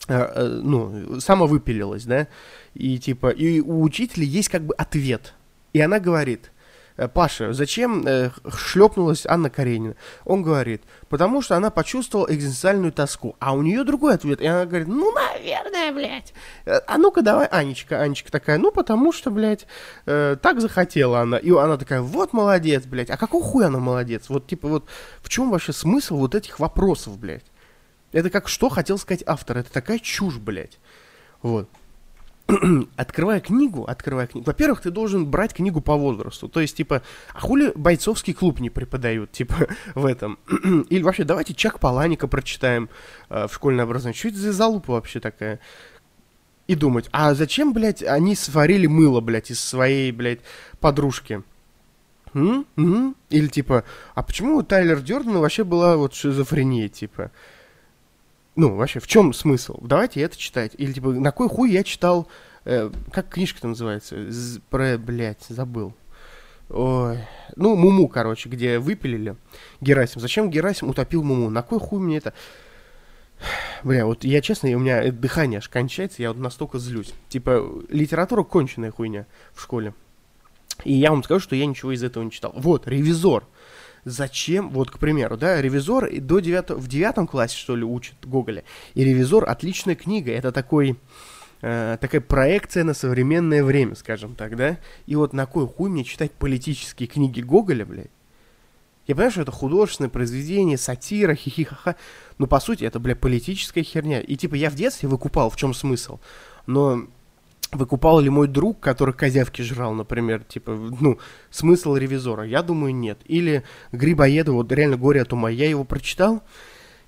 э, 0.07 0.13
э, 0.13 0.61
ну, 0.63 1.19
самовыпилилась, 1.19 2.05
да, 2.05 2.27
и 2.73 2.97
типа, 2.97 3.29
и 3.29 3.59
у 3.59 3.81
учителя 3.81 4.23
есть 4.23 4.49
как 4.49 4.63
бы 4.63 4.73
ответ, 4.75 5.33
и 5.73 5.81
она 5.81 5.99
говорит, 5.99 6.51
Паша, 7.07 7.53
зачем 7.53 8.05
э, 8.05 8.31
шлепнулась 8.53 9.25
Анна 9.25 9.49
Каренина? 9.49 9.95
Он 10.25 10.43
говорит, 10.43 10.83
потому 11.07 11.41
что 11.41 11.55
она 11.55 11.69
почувствовала 11.69 12.27
экзистенциальную 12.29 12.91
тоску. 12.91 13.35
А 13.39 13.53
у 13.53 13.61
нее 13.61 13.83
другой 13.83 14.15
ответ. 14.15 14.41
И 14.41 14.45
она 14.45 14.65
говорит, 14.65 14.87
ну, 14.87 15.11
наверное, 15.13 15.93
блядь. 15.93 16.33
Э, 16.65 16.81
а 16.85 16.97
ну-ка 16.97 17.21
давай, 17.21 17.47
Анечка. 17.47 18.01
Анечка 18.01 18.31
такая, 18.31 18.57
ну, 18.57 18.71
потому 18.71 19.13
что, 19.13 19.31
блядь, 19.31 19.65
э, 20.05 20.35
так 20.41 20.59
захотела 20.59 21.21
она. 21.21 21.37
И 21.37 21.51
она 21.51 21.77
такая, 21.77 22.01
вот 22.01 22.33
молодец, 22.33 22.85
блядь. 22.85 23.09
А 23.09 23.17
какой 23.17 23.41
хуй 23.41 23.65
она 23.65 23.79
молодец? 23.79 24.29
Вот, 24.29 24.47
типа, 24.47 24.67
вот 24.67 24.85
в 25.21 25.29
чем 25.29 25.51
вообще 25.51 25.71
смысл 25.71 26.17
вот 26.17 26.35
этих 26.35 26.59
вопросов, 26.59 27.17
блядь? 27.17 27.45
Это 28.11 28.29
как 28.29 28.47
что 28.47 28.69
хотел 28.69 28.97
сказать 28.97 29.23
автор. 29.25 29.59
Это 29.59 29.71
такая 29.71 29.99
чушь, 29.99 30.37
блядь. 30.37 30.79
Вот. 31.41 31.69
открывая 32.95 33.39
книгу, 33.39 33.83
открывая 33.85 34.27
книгу, 34.27 34.45
во-первых, 34.45 34.81
ты 34.81 34.91
должен 34.91 35.25
брать 35.25 35.53
книгу 35.53 35.81
по 35.81 35.95
возрасту. 35.95 36.47
То 36.47 36.59
есть, 36.59 36.77
типа, 36.77 37.01
а 37.33 37.39
хули 37.39 37.71
бойцовский 37.75 38.33
клуб 38.33 38.59
не 38.59 38.69
преподают, 38.69 39.31
типа, 39.33 39.67
в 39.95 40.05
этом? 40.05 40.39
Или 40.89 41.03
вообще, 41.03 41.23
давайте 41.23 41.53
Чак 41.53 41.79
Паланика 41.79 42.27
прочитаем 42.27 42.89
э, 43.29 43.47
в 43.47 43.53
школьное 43.53 43.85
образование. 43.85 44.17
Что 44.17 44.29
это 44.29 44.37
за 44.37 44.53
залупа 44.53 44.93
вообще 44.93 45.19
такая? 45.19 45.59
И 46.67 46.75
думать, 46.75 47.09
а 47.11 47.33
зачем, 47.33 47.73
блядь, 47.73 48.03
они 48.03 48.35
сварили 48.35 48.85
мыло, 48.87 49.21
блядь, 49.21 49.49
из 49.49 49.59
своей, 49.59 50.11
блядь, 50.11 50.41
подружки? 50.79 51.43
М? 52.33 52.65
М? 52.77 53.15
Или 53.29 53.47
типа, 53.47 53.83
а 54.13 54.21
почему 54.23 54.57
у 54.57 54.63
Тайлер 54.63 55.01
Дёрдена 55.01 55.39
вообще 55.39 55.63
была 55.63 55.97
вот 55.97 56.13
шизофрения, 56.13 56.87
типа? 56.87 57.31
Ну, 58.55 58.75
вообще, 58.75 58.99
в 58.99 59.07
чем 59.07 59.33
смысл? 59.33 59.79
Давайте 59.81 60.21
это 60.21 60.37
читать. 60.37 60.73
Или, 60.77 60.93
типа, 60.93 61.11
на 61.11 61.31
кой 61.31 61.49
хуй 61.49 61.71
я 61.71 61.83
читал... 61.83 62.27
Э, 62.65 62.91
как 63.11 63.29
книжка-то 63.29 63.67
называется? 63.67 64.29
З 64.31 64.59
про, 64.69 64.97
блядь, 64.97 65.45
забыл. 65.47 65.93
Ой. 66.69 67.19
Ну, 67.55 67.75
Муму, 67.75 68.07
короче, 68.07 68.49
где 68.49 68.79
выпилили 68.79 69.35
Герасим. 69.81 70.21
Зачем 70.21 70.49
Герасим 70.49 70.89
утопил 70.89 71.23
Муму? 71.23 71.49
На 71.49 71.63
кой 71.63 71.79
хуй 71.79 71.99
мне 71.99 72.17
это... 72.17 72.33
Бля, 73.83 74.05
вот 74.05 74.25
я 74.25 74.41
честно, 74.41 74.69
у 74.75 74.79
меня 74.79 75.11
дыхание 75.11 75.59
аж 75.59 75.69
кончается, 75.69 76.21
я 76.21 76.33
вот 76.33 76.39
настолько 76.39 76.77
злюсь. 76.77 77.13
Типа, 77.29 77.65
литература 77.89 78.43
конченая 78.43 78.91
хуйня 78.91 79.25
в 79.53 79.61
школе. 79.61 79.93
И 80.83 80.93
я 80.93 81.11
вам 81.11 81.23
скажу, 81.23 81.39
что 81.39 81.55
я 81.55 81.65
ничего 81.65 81.93
из 81.93 82.03
этого 82.03 82.23
не 82.23 82.31
читал. 82.31 82.53
Вот, 82.55 82.87
ревизор 82.87 83.45
зачем, 84.05 84.69
вот, 84.69 84.91
к 84.91 84.97
примеру, 84.99 85.37
да, 85.37 85.61
«Ревизор» 85.61 86.09
до 86.19 86.39
9, 86.39 86.71
в 86.71 86.87
девятом 86.87 87.27
классе, 87.27 87.57
что 87.57 87.75
ли, 87.75 87.83
учат 87.83 88.15
Гоголя, 88.23 88.63
и 88.93 89.03
«Ревизор»— 89.03 89.43
отличная 89.49 89.95
книга, 89.95 90.31
это 90.31 90.51
такой, 90.51 90.97
э, 91.61 91.97
такая 91.99 92.21
проекция 92.21 92.83
на 92.83 92.93
современное 92.93 93.63
время, 93.63 93.95
скажем 93.95 94.35
так, 94.35 94.55
да, 94.55 94.77
и 95.05 95.15
вот 95.15 95.33
на 95.33 95.45
кой 95.45 95.67
хуй 95.67 95.89
мне 95.89 96.03
читать 96.03 96.31
политические 96.31 97.07
книги 97.07 97.41
Гоголя, 97.41 97.85
блядь? 97.85 98.11
Я 99.09 99.15
понимаю, 99.15 99.31
что 99.31 99.41
это 99.41 99.51
художественное 99.51 100.11
произведение, 100.11 100.77
сатира, 100.77 101.33
хихихаха, 101.33 101.95
но 102.37 102.45
по 102.45 102.59
сути 102.59 102.83
это, 102.83 102.99
бля, 102.99 103.15
политическая 103.15 103.81
херня. 103.81 104.21
И 104.21 104.35
типа 104.35 104.53
я 104.53 104.69
в 104.69 104.75
детстве 104.75 105.09
выкупал, 105.09 105.49
в 105.49 105.55
чем 105.55 105.73
смысл. 105.73 106.19
Но 106.67 107.07
Выкупал 107.71 108.19
ли 108.19 108.29
мой 108.29 108.47
друг, 108.47 108.79
который 108.79 109.13
козявки 109.13 109.61
жрал, 109.61 109.93
например, 109.93 110.43
типа, 110.43 110.71
ну, 110.99 111.19
смысл 111.51 111.95
ревизора? 111.95 112.43
Я 112.45 112.63
думаю, 112.63 112.95
нет. 112.95 113.19
Или 113.25 113.63
Грибоеда, 113.91 114.51
вот 114.51 114.71
реально 114.71 114.97
«Горе 114.97 115.21
от 115.21 115.33
ума». 115.33 115.51
Я 115.51 115.69
его 115.69 115.83
прочитал, 115.83 116.41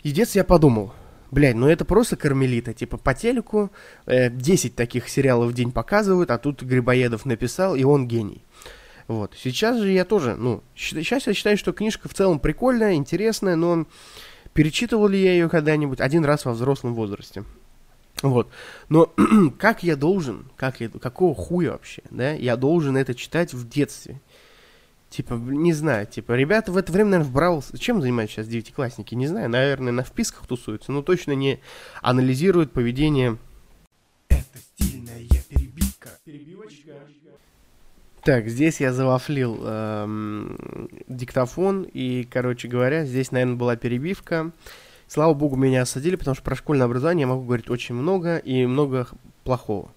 и 0.03 0.11
в 0.11 0.13
детстве 0.13 0.39
я 0.39 0.45
подумал, 0.45 0.93
блядь, 1.31 1.55
ну 1.55 1.67
это 1.67 1.83
просто 1.83 2.15
кармелита. 2.15 2.73
Типа 2.73 2.97
по 2.97 3.15
телеку 3.15 3.71
э, 4.05 4.29
10 4.29 4.75
таких 4.75 5.09
сериалов 5.09 5.51
в 5.51 5.53
день 5.53 5.71
показывают, 5.71 6.29
а 6.29 6.37
тут 6.37 6.61
Грибоедов 6.61 7.25
написал, 7.25 7.75
и 7.75 7.83
он 7.83 8.07
гений. 8.07 8.43
Вот. 9.07 9.33
Сейчас 9.35 9.79
же 9.79 9.91
я 9.91 10.05
тоже, 10.05 10.35
ну, 10.35 10.63
сейчас 10.75 11.27
я 11.27 11.33
считаю, 11.33 11.57
что 11.57 11.73
книжка 11.73 12.07
в 12.07 12.13
целом 12.13 12.39
прикольная, 12.39 12.93
интересная, 12.93 13.55
но 13.55 13.87
перечитывал 14.53 15.07
ли 15.07 15.21
я 15.21 15.31
ее 15.31 15.49
когда-нибудь 15.49 15.99
один 15.99 16.23
раз 16.23 16.45
во 16.45 16.53
взрослом 16.53 16.93
возрасте? 16.93 17.43
Вот. 18.21 18.49
Но 18.89 19.11
как 19.57 19.83
я 19.83 19.95
должен, 19.95 20.45
как 20.55 20.79
я, 20.79 20.89
какого 20.89 21.35
хуя 21.35 21.71
вообще, 21.71 22.03
да, 22.09 22.31
я 22.31 22.55
должен 22.55 22.97
это 22.97 23.15
читать 23.15 23.53
в 23.53 23.67
детстве? 23.67 24.21
Типа, 25.09 25.33
не 25.33 25.73
знаю, 25.73 26.07
типа, 26.07 26.31
ребята 26.33 26.71
в 26.71 26.77
это 26.77 26.91
время, 26.93 27.09
наверное, 27.09 27.29
в 27.29 27.33
Бравл... 27.33 27.63
Чем 27.77 28.01
занимаются 28.01 28.37
сейчас 28.37 28.47
девятиклассники? 28.47 29.13
Не 29.13 29.27
знаю, 29.27 29.49
наверное, 29.49 29.91
на 29.91 30.03
вписках 30.03 30.47
тусуются, 30.47 30.93
но 30.93 31.01
точно 31.01 31.33
не 31.33 31.59
анализируют 32.01 32.71
поведение... 32.71 33.37
Это 34.29 34.57
стильная 34.57 35.27
перебивка. 35.49 36.11
Перебивочка. 36.23 36.93
Так, 38.23 38.47
здесь 38.47 38.79
я 38.79 38.93
завафлил 38.93 39.59
эм, 39.65 40.89
диктофон, 41.07 41.83
и, 41.83 42.23
короче 42.23 42.69
говоря, 42.69 43.03
здесь, 43.03 43.31
наверное, 43.31 43.55
была 43.57 43.75
перебивка. 43.75 44.51
Слава 45.13 45.33
богу, 45.33 45.57
меня 45.57 45.81
осадили, 45.81 46.15
потому 46.15 46.35
что 46.35 46.43
про 46.45 46.55
школьное 46.55 46.85
образование 46.85 47.23
я 47.23 47.27
могу 47.27 47.43
говорить 47.43 47.69
очень 47.69 47.95
много 47.95 48.37
и 48.37 48.65
много 48.65 49.09
плохого. 49.43 49.91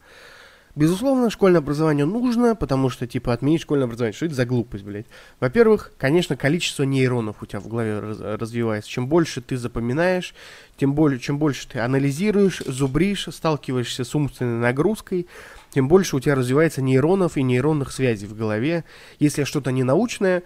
Безусловно, 0.74 1.30
школьное 1.30 1.60
образование 1.60 2.04
нужно, 2.04 2.56
потому 2.56 2.90
что, 2.90 3.06
типа, 3.06 3.32
отменить 3.32 3.62
школьное 3.62 3.84
образование, 3.84 4.16
что 4.16 4.26
это 4.26 4.34
за 4.34 4.44
глупость, 4.44 4.82
блядь? 4.82 5.06
Во-первых, 5.38 5.92
конечно, 5.98 6.36
количество 6.36 6.82
нейронов 6.82 7.44
у 7.44 7.46
тебя 7.46 7.60
в 7.60 7.68
голове 7.68 8.00
раз 8.00 8.18
развивается. 8.18 8.90
Чем 8.90 9.06
больше 9.06 9.40
ты 9.40 9.56
запоминаешь, 9.56 10.34
тем 10.78 10.94
более, 10.94 11.20
чем 11.20 11.38
больше 11.38 11.68
ты 11.68 11.78
анализируешь, 11.78 12.64
зубришь, 12.66 13.28
сталкиваешься 13.30 14.02
с 14.02 14.16
умственной 14.16 14.58
нагрузкой, 14.58 15.28
тем 15.70 15.86
больше 15.86 16.16
у 16.16 16.20
тебя 16.20 16.34
развивается 16.34 16.82
нейронов 16.82 17.36
и 17.36 17.44
нейронных 17.44 17.92
связей 17.92 18.26
в 18.26 18.36
голове. 18.36 18.82
Если 19.20 19.44
что-то 19.44 19.70
ненаучное, 19.70 20.42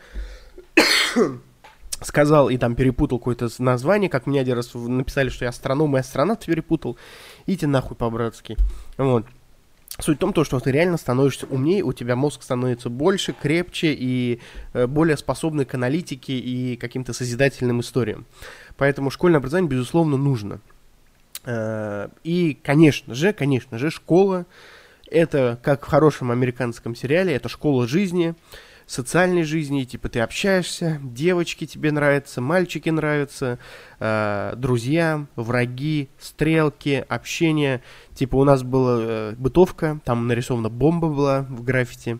сказал 2.00 2.48
и 2.48 2.56
там 2.56 2.74
перепутал 2.74 3.18
какое-то 3.18 3.48
название, 3.58 4.08
как 4.10 4.26
мне 4.26 4.40
один 4.40 4.56
раз 4.56 4.74
написали, 4.74 5.28
что 5.28 5.44
я 5.44 5.50
астроном 5.50 5.96
и 5.96 6.00
астронавт 6.00 6.44
перепутал. 6.44 6.96
Идите 7.46 7.66
нахуй 7.66 7.96
по-братски. 7.96 8.56
Вот. 8.96 9.26
Суть 10.00 10.18
в 10.18 10.20
том, 10.20 10.32
то, 10.32 10.44
что 10.44 10.60
ты 10.60 10.70
реально 10.70 10.96
становишься 10.96 11.46
умнее, 11.46 11.82
у 11.82 11.92
тебя 11.92 12.14
мозг 12.14 12.42
становится 12.42 12.88
больше, 12.88 13.32
крепче 13.32 13.92
и 13.92 14.40
э, 14.72 14.86
более 14.86 15.16
способный 15.16 15.64
к 15.64 15.74
аналитике 15.74 16.38
и 16.38 16.76
каким-то 16.76 17.12
созидательным 17.12 17.80
историям. 17.80 18.24
Поэтому 18.76 19.10
школьное 19.10 19.38
образование, 19.38 19.70
безусловно, 19.70 20.16
нужно. 20.16 20.60
Э, 21.44 22.08
и, 22.22 22.56
конечно 22.62 23.14
же, 23.14 23.32
конечно 23.32 23.76
же, 23.76 23.90
школа 23.90 24.46
это, 25.10 25.58
как 25.62 25.84
в 25.84 25.88
хорошем 25.88 26.30
американском 26.30 26.94
сериале, 26.94 27.34
это 27.34 27.48
школа 27.48 27.86
жизни, 27.86 28.34
социальной 28.88 29.42
жизни, 29.42 29.84
типа 29.84 30.08
ты 30.08 30.20
общаешься, 30.20 30.98
девочки 31.04 31.66
тебе 31.66 31.92
нравятся, 31.92 32.40
мальчики 32.40 32.88
нравятся, 32.88 33.58
э, 34.00 34.54
друзья, 34.56 35.26
враги, 35.36 36.08
стрелки, 36.18 37.04
общение. 37.06 37.82
Типа 38.14 38.36
у 38.36 38.44
нас 38.44 38.62
была 38.62 38.98
э, 39.00 39.34
бытовка, 39.36 40.00
там 40.04 40.26
нарисована 40.26 40.70
бомба 40.70 41.08
была 41.08 41.42
в 41.50 41.62
граффити, 41.62 42.18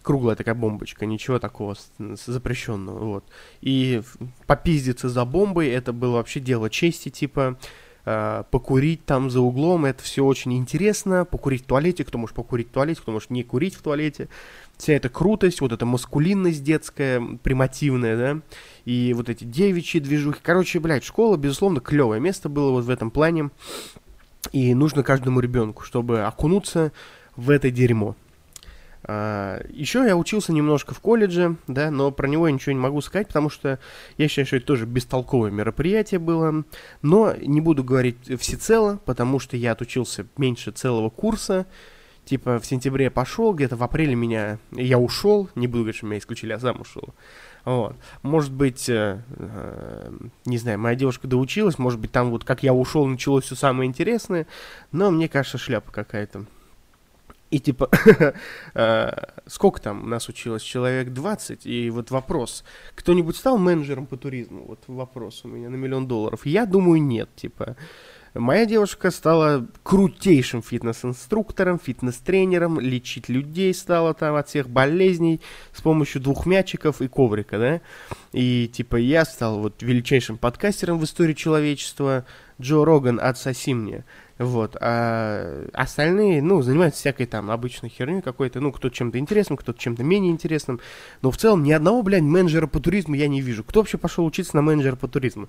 круглая 0.00 0.34
такая 0.34 0.54
бомбочка, 0.54 1.04
ничего 1.04 1.38
такого 1.38 1.76
запрещенного, 1.98 3.04
вот. 3.04 3.24
И 3.60 4.02
попиздиться 4.46 5.10
за 5.10 5.26
бомбой, 5.26 5.68
это 5.68 5.92
было 5.92 6.12
вообще 6.12 6.40
дело 6.40 6.70
чести, 6.70 7.10
типа, 7.10 7.58
э, 8.06 8.44
покурить 8.50 9.04
там 9.04 9.28
за 9.28 9.42
углом, 9.42 9.84
это 9.84 10.02
все 10.02 10.24
очень 10.24 10.54
интересно, 10.54 11.26
покурить 11.26 11.64
в 11.64 11.66
туалете, 11.66 12.02
кто 12.04 12.16
может 12.16 12.34
покурить 12.34 12.68
в 12.68 12.72
туалете, 12.72 13.02
кто 13.02 13.12
может 13.12 13.28
не 13.28 13.42
курить 13.42 13.74
в 13.74 13.82
туалете, 13.82 14.30
вся 14.78 14.94
эта 14.94 15.08
крутость, 15.08 15.60
вот 15.60 15.72
эта 15.72 15.84
маскулинность 15.84 16.62
детская, 16.62 17.20
примативная, 17.42 18.16
да, 18.16 18.40
и 18.84 19.12
вот 19.14 19.28
эти 19.28 19.44
девичьи 19.44 20.00
движухи. 20.00 20.40
Короче, 20.42 20.80
блядь, 20.80 21.04
школа, 21.04 21.36
безусловно, 21.36 21.80
клевое 21.80 22.20
место 22.20 22.48
было 22.48 22.70
вот 22.70 22.84
в 22.84 22.90
этом 22.90 23.10
плане, 23.10 23.50
и 24.52 24.74
нужно 24.74 25.02
каждому 25.02 25.40
ребенку, 25.40 25.82
чтобы 25.82 26.22
окунуться 26.22 26.92
в 27.36 27.50
это 27.50 27.70
дерьмо. 27.70 28.16
А, 29.04 29.62
еще 29.70 30.04
я 30.04 30.16
учился 30.16 30.52
немножко 30.52 30.94
в 30.94 31.00
колледже, 31.00 31.56
да, 31.66 31.90
но 31.90 32.10
про 32.10 32.28
него 32.28 32.46
я 32.46 32.52
ничего 32.52 32.72
не 32.72 32.78
могу 32.78 33.00
сказать, 33.00 33.28
потому 33.28 33.48
что 33.48 33.78
я 34.16 34.28
считаю, 34.28 34.46
что 34.46 34.56
это 34.56 34.66
тоже 34.66 34.86
бестолковое 34.86 35.50
мероприятие 35.50 36.20
было. 36.20 36.64
Но 37.02 37.34
не 37.34 37.60
буду 37.60 37.84
говорить 37.84 38.16
всецело, 38.40 39.00
потому 39.04 39.38
что 39.38 39.56
я 39.56 39.72
отучился 39.72 40.26
меньше 40.36 40.72
целого 40.72 41.10
курса. 41.10 41.66
Типа 42.28 42.58
в 42.58 42.66
сентябре 42.66 43.08
пошел, 43.08 43.54
где-то 43.54 43.76
в 43.76 43.82
апреле 43.82 44.14
меня... 44.14 44.58
Я 44.72 44.98
ушел, 44.98 45.48
не 45.54 45.66
буду 45.66 45.84
говорить, 45.84 45.96
что 45.96 46.04
меня 46.04 46.18
исключили, 46.18 46.52
а 46.52 46.58
сам 46.58 46.82
ушел. 46.82 47.14
Вот. 47.64 47.96
Может 48.20 48.52
быть, 48.52 48.86
э, 48.90 49.22
э, 49.30 50.12
не 50.44 50.58
знаю, 50.58 50.78
моя 50.78 50.94
девушка 50.94 51.26
доучилась, 51.26 51.78
может 51.78 51.98
быть, 51.98 52.12
там 52.12 52.28
вот 52.28 52.44
как 52.44 52.62
я 52.62 52.74
ушел, 52.74 53.06
началось 53.06 53.44
все 53.44 53.54
самое 53.54 53.88
интересное, 53.88 54.46
но 54.92 55.10
мне 55.10 55.26
кажется, 55.26 55.56
шляпа 55.56 55.90
какая-то. 55.90 56.44
И 57.50 57.60
типа, 57.60 57.88
э, 58.74 59.10
сколько 59.46 59.80
там 59.80 60.10
нас 60.10 60.28
училось? 60.28 60.60
Человек 60.60 61.14
20. 61.14 61.64
И 61.64 61.88
вот 61.88 62.10
вопрос, 62.10 62.62
кто-нибудь 62.94 63.36
стал 63.38 63.56
менеджером 63.56 64.04
по 64.04 64.18
туризму? 64.18 64.66
Вот 64.68 64.80
вопрос 64.86 65.46
у 65.46 65.48
меня 65.48 65.70
на 65.70 65.76
миллион 65.76 66.06
долларов. 66.06 66.44
Я 66.44 66.66
думаю, 66.66 67.02
нет. 67.02 67.30
Типа, 67.36 67.74
моя 68.34 68.66
девушка 68.66 69.10
стала 69.10 69.66
крутейшим 69.82 70.62
фитнес-инструктором, 70.62 71.78
фитнес-тренером, 71.78 72.80
лечить 72.80 73.28
людей 73.28 73.72
стала 73.74 74.14
там 74.14 74.34
от 74.36 74.48
всех 74.48 74.68
болезней 74.68 75.40
с 75.72 75.80
помощью 75.80 76.20
двух 76.20 76.46
мячиков 76.46 77.00
и 77.00 77.08
коврика, 77.08 77.58
да? 77.58 77.80
И 78.32 78.70
типа 78.72 78.96
я 78.96 79.24
стал 79.24 79.60
вот 79.60 79.82
величайшим 79.82 80.38
подкастером 80.38 80.98
в 80.98 81.04
истории 81.04 81.34
человечества. 81.34 82.24
Джо 82.60 82.84
Роган, 82.84 83.20
отсоси 83.22 83.72
мне. 83.72 84.04
Вот. 84.38 84.76
А 84.80 85.66
остальные, 85.72 86.42
ну, 86.42 86.62
занимаются 86.62 87.00
всякой 87.00 87.26
там 87.26 87.50
обычной 87.50 87.88
херней 87.88 88.22
какой-то. 88.22 88.60
Ну, 88.60 88.72
кто-то 88.72 88.94
чем-то 88.94 89.18
интересным, 89.18 89.56
кто-то 89.56 89.78
чем-то 89.78 90.04
менее 90.04 90.30
интересным. 90.30 90.80
Но 91.22 91.30
в 91.30 91.36
целом 91.36 91.64
ни 91.64 91.72
одного, 91.72 92.02
блядь, 92.02 92.22
менеджера 92.22 92.66
по 92.68 92.78
туризму 92.78 93.14
я 93.14 93.26
не 93.26 93.40
вижу. 93.40 93.64
Кто 93.64 93.80
вообще 93.80 93.98
пошел 93.98 94.24
учиться 94.24 94.54
на 94.54 94.62
менеджера 94.62 94.96
по 94.96 95.08
туризму? 95.08 95.48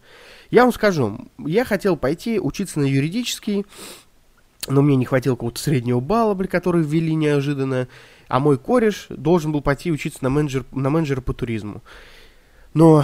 Я 0.49 0.63
вам 0.63 0.73
скажу, 0.73 1.28
я 1.38 1.65
хотел 1.65 1.97
пойти 1.97 2.39
учиться 2.39 2.80
на 2.80 2.86
юридический, 2.86 3.65
но 4.67 4.82
мне 4.82 4.95
не 4.95 5.06
хватило 5.06 5.36
какого-то 5.36 5.60
среднего 5.60 5.99
балла, 5.99 6.34
блядь, 6.34 6.49
который 6.49 6.84
ввели 6.84 7.13
неожиданно. 7.13 7.88
А 8.28 8.39
мой 8.39 8.58
кореш 8.58 9.08
должен 9.10 9.52
был 9.52 9.62
пойти 9.62 9.91
учиться 9.91 10.19
на, 10.21 10.30
менеджер, 10.30 10.65
на 10.71 10.89
менеджера 10.89 11.21
по 11.21 11.34
туризму. 11.34 11.84
Но 12.73 13.04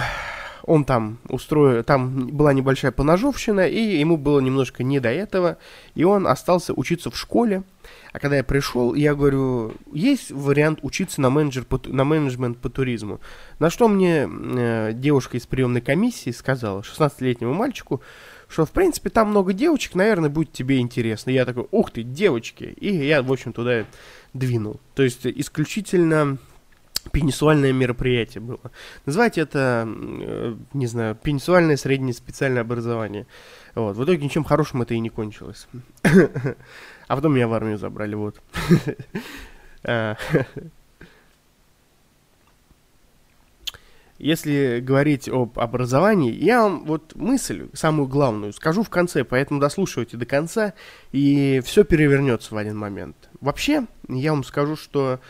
он 0.66 0.84
там 0.84 1.18
устроил, 1.28 1.82
там 1.84 2.26
была 2.26 2.52
небольшая 2.52 2.90
поножовщина, 2.90 3.66
и 3.68 3.98
ему 3.98 4.16
было 4.16 4.40
немножко 4.40 4.82
не 4.82 5.00
до 5.00 5.08
этого, 5.08 5.58
и 5.94 6.04
он 6.04 6.26
остался 6.26 6.72
учиться 6.74 7.10
в 7.10 7.16
школе. 7.16 7.62
А 8.12 8.18
когда 8.18 8.36
я 8.36 8.44
пришел, 8.44 8.94
я 8.94 9.14
говорю, 9.14 9.74
есть 9.92 10.32
вариант 10.32 10.80
учиться 10.82 11.20
на, 11.20 11.30
менеджер 11.30 11.64
по, 11.64 11.80
на 11.86 12.04
менеджмент 12.04 12.58
по 12.58 12.68
туризму. 12.68 13.20
На 13.60 13.70
что 13.70 13.86
мне 13.88 14.28
э, 14.28 14.92
девушка 14.92 15.36
из 15.36 15.46
приемной 15.46 15.80
комиссии 15.80 16.30
сказала, 16.30 16.80
16-летнему 16.80 17.54
мальчику, 17.54 18.02
что, 18.48 18.64
в 18.64 18.70
принципе, 18.70 19.10
там 19.10 19.30
много 19.30 19.52
девочек, 19.52 19.94
наверное, 19.94 20.30
будет 20.30 20.52
тебе 20.52 20.78
интересно. 20.78 21.30
Я 21.30 21.44
такой, 21.44 21.66
ух 21.70 21.90
ты, 21.90 22.02
девочки. 22.02 22.64
И 22.64 22.94
я, 22.94 23.22
в 23.22 23.32
общем, 23.32 23.52
туда 23.52 23.84
двинул. 24.34 24.80
То 24.94 25.02
есть 25.02 25.26
исключительно 25.26 26.38
пенисуальное 27.12 27.72
мероприятие 27.72 28.42
было. 28.42 28.70
Называйте 29.04 29.40
это, 29.40 29.86
э, 29.86 30.56
не 30.72 30.86
знаю, 30.86 31.14
пенисуальное 31.14 31.76
среднее 31.76 32.14
специальное 32.14 32.62
образование. 32.62 33.26
Вот. 33.74 33.96
В 33.96 34.04
итоге 34.04 34.24
ничем 34.24 34.44
хорошим 34.44 34.82
это 34.82 34.94
и 34.94 35.00
не 35.00 35.10
кончилось. 35.10 35.68
А 37.08 37.14
потом 37.14 37.34
меня 37.34 37.46
в 37.46 37.54
армию 37.54 37.78
забрали, 37.78 38.14
вот. 38.16 38.40
А. 39.84 40.16
Если 44.18 44.80
говорить 44.80 45.28
об 45.28 45.58
образовании, 45.58 46.32
я 46.32 46.62
вам 46.62 46.84
вот 46.86 47.14
мысль, 47.14 47.68
самую 47.74 48.08
главную, 48.08 48.54
скажу 48.54 48.82
в 48.82 48.88
конце, 48.88 49.24
поэтому 49.24 49.60
дослушивайте 49.60 50.16
до 50.16 50.24
конца, 50.24 50.72
и 51.12 51.60
все 51.64 51.84
перевернется 51.84 52.54
в 52.54 52.56
один 52.56 52.78
момент. 52.78 53.16
Вообще, 53.40 53.86
я 54.08 54.32
вам 54.32 54.42
скажу, 54.42 54.74
что 54.74 55.20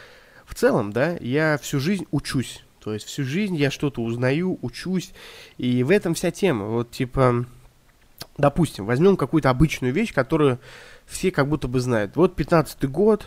в 0.47 0.55
целом, 0.55 0.93
да, 0.93 1.17
я 1.21 1.59
всю 1.59 1.81
жизнь 1.81 2.07
учусь. 2.11 2.63
То 2.81 2.95
есть 2.95 3.07
всю 3.07 3.25
жизнь 3.25 3.57
я 3.57 3.71
что-то 3.71 4.01
узнаю, 4.01 4.59
учусь. 4.63 5.13
И 5.59 5.83
в 5.83 5.91
этом 5.91 6.15
вся 6.15 6.31
тема. 6.31 6.67
Вот 6.67 6.93
типа, 6.93 7.45
допустим, 8.39 8.87
возьмем 8.87 9.17
какую-то 9.17 9.51
обычную 9.51 9.93
вещь, 9.93 10.15
которую 10.15 10.61
все 11.05 11.31
как 11.31 11.49
будто 11.49 11.67
бы 11.67 11.81
знают. 11.81 12.15
Вот 12.15 12.39
15-й 12.39 12.87
год, 12.87 13.27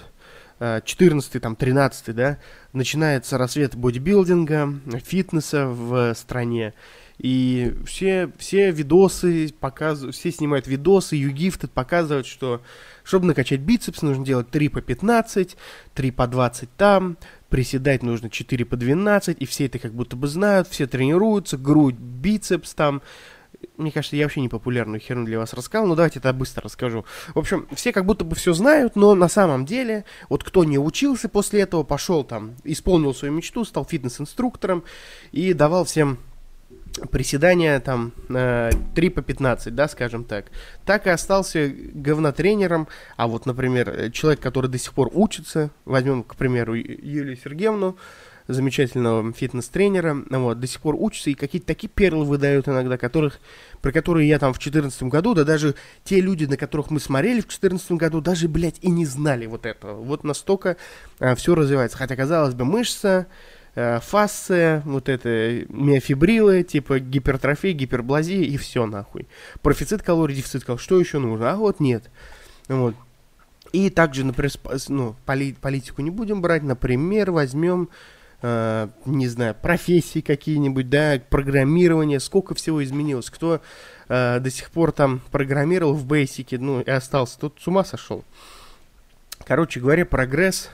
14 0.60 1.36
э, 1.36 1.40
там, 1.40 1.56
13 1.56 2.16
да, 2.16 2.38
начинается 2.74 3.38
рассвет 3.38 3.76
бодибилдинга, 3.76 4.74
фитнеса 5.04 5.68
в 5.68 6.14
стране. 6.14 6.74
И 7.18 7.76
все, 7.86 8.32
все 8.38 8.72
видосы 8.72 9.54
показывают, 9.60 10.16
все 10.16 10.32
снимают 10.32 10.68
видосы, 10.68 11.18
югифты 11.18 11.68
показывают, 11.68 12.26
что 12.26 12.62
чтобы 13.10 13.26
накачать 13.26 13.62
бицепс, 13.62 14.04
нужно 14.04 14.24
делать 14.24 14.52
3 14.52 14.70
по 14.70 14.82
15, 14.82 15.58
3 15.96 16.12
по 16.12 16.28
20 16.28 16.70
там, 16.78 17.18
приседать 17.50 18.04
нужно 18.04 18.30
4 18.30 18.66
по 18.66 18.78
12, 18.78 19.36
и 19.40 19.46
все 19.48 19.66
это 19.66 19.80
как 19.80 19.96
будто 19.96 20.16
бы 20.16 20.28
знают, 20.28 20.68
все 20.68 20.86
тренируются, 20.86 21.58
грудь, 21.58 21.96
бицепс 21.96 22.76
там. 22.76 23.02
Мне 23.78 23.92
кажется, 23.92 24.16
я 24.16 24.26
вообще 24.26 24.42
не 24.42 24.48
популярную 24.48 25.00
херню 25.00 25.26
для 25.26 25.40
вас 25.40 25.54
рассказал, 25.54 25.88
но 25.88 25.96
давайте 25.96 26.20
это 26.20 26.32
быстро 26.34 26.62
расскажу. 26.66 27.04
В 27.34 27.40
общем, 27.40 27.68
все 27.74 27.92
как 27.92 28.06
будто 28.06 28.26
бы 28.26 28.36
все 28.36 28.54
знают, 28.54 28.96
но 28.96 29.16
на 29.16 29.28
самом 29.28 29.66
деле, 29.66 30.06
вот 30.30 30.44
кто 30.44 30.64
не 30.64 30.78
учился 30.78 31.30
после 31.30 31.62
этого, 31.62 31.82
пошел 31.82 32.24
там, 32.24 32.58
исполнил 32.64 33.16
свою 33.16 33.34
мечту, 33.34 33.66
стал 33.66 33.86
фитнес-инструктором 33.86 34.84
и 35.32 35.54
давал 35.54 35.84
всем 35.84 36.20
приседания 37.12 37.80
там 37.80 38.12
э, 38.30 38.72
3 38.96 39.10
по 39.10 39.22
15, 39.22 39.74
да, 39.74 39.88
скажем 39.88 40.24
так, 40.24 40.46
так 40.86 41.08
и 41.08 41.10
остался 41.10 41.70
говнотренером, 41.70 42.88
а 43.16 43.28
вот, 43.28 43.46
например, 43.46 44.12
человек, 44.12 44.40
который 44.40 44.70
до 44.70 44.78
сих 44.78 44.94
пор 44.94 45.10
учится, 45.14 45.72
возьмем, 45.86 46.24
к 46.24 46.36
примеру, 46.36 46.74
Юлию 46.74 47.38
Сергеевну, 47.38 47.98
замечательного 48.50 49.32
фитнес-тренера, 49.32 50.24
вот, 50.30 50.60
до 50.60 50.66
сих 50.66 50.82
пор 50.82 50.96
учится 50.98 51.30
и 51.30 51.36
какие-то 51.36 51.68
такие 51.68 51.88
перлы 51.88 52.26
выдают 52.26 52.68
иногда, 52.68 52.98
которых, 52.98 53.40
про 53.82 53.92
которые 53.92 54.28
я 54.28 54.40
там 54.40 54.54
в 54.54 54.58
2014 54.58 55.04
году, 55.04 55.36
да 55.36 55.44
даже 55.44 55.76
те 56.04 56.20
люди, 56.20 56.46
на 56.46 56.58
которых 56.58 56.90
мы 56.90 57.00
смотрели 57.00 57.42
в 57.42 57.48
2014 57.48 57.92
году, 57.92 58.22
даже, 58.22 58.48
блядь, 58.48 58.80
и 58.82 58.90
не 58.90 59.06
знали 59.06 59.46
вот 59.46 59.68
этого. 59.68 60.02
Вот 60.02 60.24
настолько 60.24 60.78
э, 61.20 61.36
все 61.36 61.54
развивается. 61.54 61.98
Хотя, 61.98 62.16
казалось 62.16 62.56
бы, 62.56 62.66
мышца, 62.66 63.28
э, 63.28 63.59
фасция, 64.02 64.82
вот 64.86 65.10
это 65.10 65.66
миофибрилы, 65.70 66.64
типа 66.64 67.00
гипертрофия, 67.00 67.74
гиперблазия 67.74 68.42
и 68.42 68.58
все 68.58 68.86
нахуй. 68.86 69.28
Профицит 69.62 70.02
калорий, 70.02 70.36
дефицит 70.36 70.64
калорий, 70.64 70.84
что 70.84 71.00
еще 71.00 71.20
нужно? 71.20 71.52
А 71.52 71.56
вот 71.56 71.80
нет. 71.80 72.10
Вот. 72.68 72.96
И 73.72 73.90
также, 73.90 74.26
например, 74.26 74.52
ну, 74.88 75.16
поли 75.26 75.54
политику 75.54 76.02
не 76.02 76.10
будем 76.10 76.42
брать, 76.42 76.64
например, 76.64 77.32
возьмем, 77.32 77.90
э, 78.42 78.88
не 79.06 79.28
знаю, 79.28 79.56
профессии 79.62 80.22
какие-нибудь, 80.22 80.90
да, 80.90 81.22
программирование, 81.30 82.20
сколько 82.20 82.56
всего 82.56 82.84
изменилось, 82.84 83.30
кто 83.30 83.62
э, 84.08 84.40
до 84.40 84.50
сих 84.50 84.72
пор 84.72 84.92
там 84.92 85.22
программировал 85.32 85.94
в 85.94 86.08
Basic, 86.08 86.58
ну, 86.58 86.82
и 86.82 86.90
остался, 86.90 87.40
тут 87.40 87.60
с 87.62 87.68
ума 87.68 87.84
сошел. 87.84 88.24
Короче 89.46 89.80
говоря, 89.80 90.06
прогресс. 90.06 90.70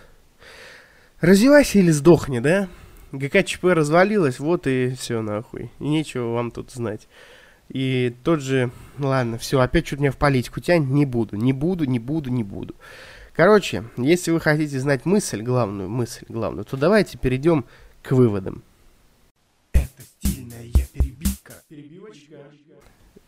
Развивайся 1.20 1.80
или 1.80 1.92
сдохни, 1.92 2.40
да? 2.40 2.70
ГКЧП 3.18 3.66
развалилась, 3.66 4.40
вот 4.40 4.68
и 4.68 4.94
все 4.98 5.22
нахуй. 5.22 5.72
И 5.80 5.84
нечего 5.88 6.34
вам 6.34 6.52
тут 6.52 6.72
знать. 6.72 7.08
И 7.70 8.16
тот 8.24 8.42
же, 8.42 8.72
ладно, 9.00 9.38
все, 9.38 9.60
опять 9.60 9.86
чуть 9.86 10.00
меня 10.00 10.12
в 10.12 10.18
политику 10.18 10.60
тянет, 10.60 10.90
не 10.90 11.06
буду, 11.06 11.36
не 11.36 11.54
буду, 11.54 11.86
не 11.86 12.00
буду, 12.00 12.30
не 12.30 12.44
буду. 12.44 12.76
Короче, 13.34 13.84
если 13.98 14.32
вы 14.32 14.40
хотите 14.40 14.80
знать 14.80 15.06
мысль, 15.06 15.42
главную 15.42 15.90
мысль, 15.90 16.26
главную, 16.30 16.64
то 16.64 16.78
давайте 16.78 17.18
перейдем 17.18 17.66
к 18.02 18.12
выводам. 18.12 18.64
Это 19.74 20.04
стильная 20.04 20.72
перебивка. 20.94 21.54
Перебивочка. 21.68 22.38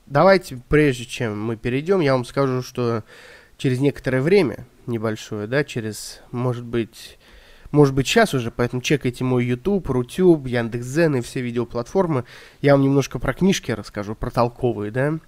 Давайте, 0.06 0.62
прежде 0.70 1.06
чем 1.06 1.42
мы 1.42 1.58
перейдем, 1.58 2.00
я 2.00 2.14
вам 2.14 2.24
скажу, 2.24 2.62
что 2.62 3.04
через 3.58 3.80
некоторое 3.80 4.22
время, 4.22 4.66
небольшое, 4.86 5.48
да, 5.48 5.66
через, 5.66 6.22
может 6.32 6.64
быть, 6.64 7.18
может 7.72 7.94
быть, 7.94 8.08
сейчас 8.08 8.34
уже, 8.34 8.52
поэтому 8.52 8.82
чекайте 8.82 9.24
мой 9.24 9.46
YouTube, 9.46 9.90
Рутюб, 9.90 10.48
Яндекс.Зен 10.48 11.18
и 11.18 11.22
все 11.22 11.42
видеоплатформы. 11.42 12.26
Я 12.62 12.74
вам 12.74 12.84
немножко 12.84 13.20
про 13.20 13.34
книжки 13.34 13.72
расскажу, 13.72 14.16
про 14.16 14.32
толковые, 14.32 14.92
да. 14.92 15.20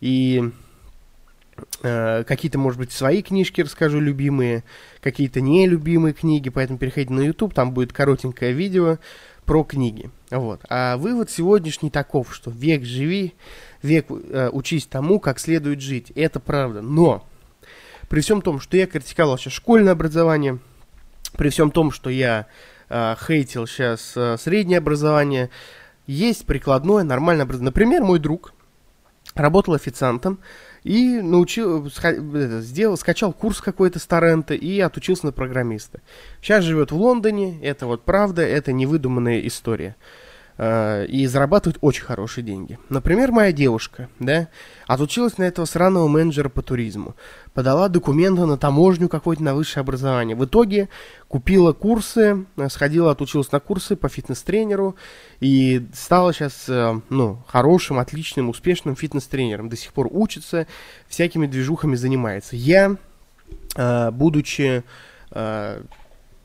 И 0.00 0.50
Э, 1.82 2.24
какие-то, 2.24 2.58
может 2.58 2.78
быть, 2.78 2.92
свои 2.92 3.22
книжки 3.22 3.60
расскажу, 3.60 4.00
любимые, 4.00 4.64
какие-то 5.00 5.40
нелюбимые 5.40 6.12
книги, 6.12 6.48
поэтому 6.48 6.78
переходите 6.78 7.14
на 7.14 7.20
YouTube, 7.20 7.54
там 7.54 7.72
будет 7.72 7.92
коротенькое 7.92 8.52
видео 8.52 8.98
про 9.44 9.62
книги. 9.64 10.10
Вот. 10.30 10.60
А 10.68 10.96
вывод 10.96 11.30
сегодняшний 11.30 11.90
таков, 11.90 12.34
что 12.34 12.50
век 12.50 12.84
живи, 12.84 13.34
век 13.82 14.06
э, 14.10 14.50
учись 14.52 14.86
тому, 14.86 15.20
как 15.20 15.38
следует 15.38 15.80
жить. 15.80 16.10
Это 16.14 16.40
правда. 16.40 16.82
Но 16.82 17.26
при 18.08 18.20
всем 18.20 18.42
том, 18.42 18.60
что 18.60 18.76
я 18.76 18.86
критиковал 18.86 19.38
сейчас 19.38 19.54
школьное 19.54 19.92
образование, 19.92 20.58
при 21.36 21.48
всем 21.50 21.70
том, 21.70 21.90
что 21.90 22.10
я 22.10 22.46
э, 22.88 23.14
хейтил 23.26 23.66
сейчас 23.66 24.12
э, 24.16 24.36
среднее 24.38 24.78
образование, 24.78 25.50
есть 26.06 26.46
прикладное, 26.46 27.04
нормальное 27.04 27.44
образование. 27.44 27.70
Например, 27.70 28.02
мой 28.02 28.18
друг 28.18 28.52
работал 29.34 29.74
официантом 29.74 30.38
и 30.82 31.20
научил, 31.20 31.90
сделал, 32.60 32.96
скачал 32.96 33.32
курс 33.32 33.60
какой-то 33.60 33.98
с 33.98 34.06
торрента 34.06 34.54
и 34.54 34.78
отучился 34.80 35.26
на 35.26 35.32
программиста. 35.32 36.00
Сейчас 36.40 36.64
живет 36.64 36.92
в 36.92 36.96
Лондоне, 36.96 37.60
это 37.62 37.86
вот 37.86 38.04
правда, 38.04 38.42
это 38.42 38.72
невыдуманная 38.72 39.40
история. 39.40 39.96
Э, 40.58 41.04
и 41.06 41.26
зарабатывает 41.26 41.78
очень 41.82 42.04
хорошие 42.04 42.42
деньги. 42.44 42.78
Например, 42.88 43.30
моя 43.30 43.52
девушка, 43.52 44.08
да, 44.18 44.48
отучилась 44.86 45.36
на 45.36 45.42
этого 45.42 45.66
сраного 45.66 46.08
менеджера 46.08 46.48
по 46.48 46.62
туризму, 46.62 47.14
подала 47.56 47.88
документы 47.88 48.44
на 48.44 48.58
таможню 48.58 49.08
какое-то 49.08 49.42
на 49.42 49.54
высшее 49.54 49.80
образование. 49.80 50.36
В 50.36 50.44
итоге 50.44 50.90
купила 51.26 51.72
курсы, 51.72 52.44
э, 52.54 52.68
сходила, 52.68 53.12
отучилась 53.12 53.50
на 53.50 53.60
курсы 53.60 53.96
по 53.96 54.10
фитнес-тренеру 54.10 54.94
и 55.40 55.86
стала 55.94 56.34
сейчас, 56.34 56.68
э, 56.68 57.00
ну, 57.08 57.42
хорошим, 57.46 57.98
отличным, 57.98 58.50
успешным 58.50 58.94
фитнес-тренером. 58.94 59.70
До 59.70 59.76
сих 59.76 59.94
пор 59.94 60.08
учится, 60.10 60.66
всякими 61.08 61.46
движухами 61.46 61.96
занимается. 61.96 62.56
Я, 62.56 62.96
будучи 64.12 64.84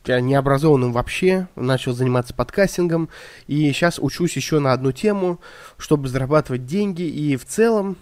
необразованным 0.06 0.92
вообще, 0.92 1.46
начал 1.56 1.92
заниматься 1.92 2.32
подкастингом, 2.32 3.10
и 3.46 3.70
сейчас 3.72 3.98
учусь 3.98 4.34
еще 4.36 4.60
на 4.60 4.72
одну 4.72 4.92
тему, 4.92 5.40
чтобы 5.76 6.08
зарабатывать 6.08 6.64
деньги, 6.64 7.02
и 7.02 7.36
в 7.36 7.44
целом 7.44 7.98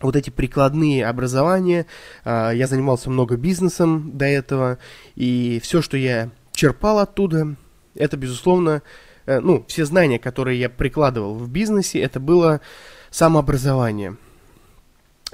вот 0.00 0.16
эти 0.16 0.30
прикладные 0.30 1.06
образования, 1.06 1.86
э, 2.24 2.52
я 2.54 2.66
занимался 2.66 3.10
много 3.10 3.36
бизнесом 3.36 4.16
до 4.16 4.26
этого, 4.26 4.78
и 5.14 5.60
все, 5.62 5.82
что 5.82 5.96
я 5.96 6.30
черпал 6.52 6.98
оттуда, 6.98 7.56
это, 7.94 8.16
безусловно, 8.16 8.82
э, 9.26 9.40
ну, 9.40 9.64
все 9.68 9.84
знания, 9.84 10.18
которые 10.18 10.60
я 10.60 10.68
прикладывал 10.68 11.34
в 11.34 11.48
бизнесе, 11.48 12.00
это 12.00 12.20
было 12.20 12.60
самообразование. 13.10 14.16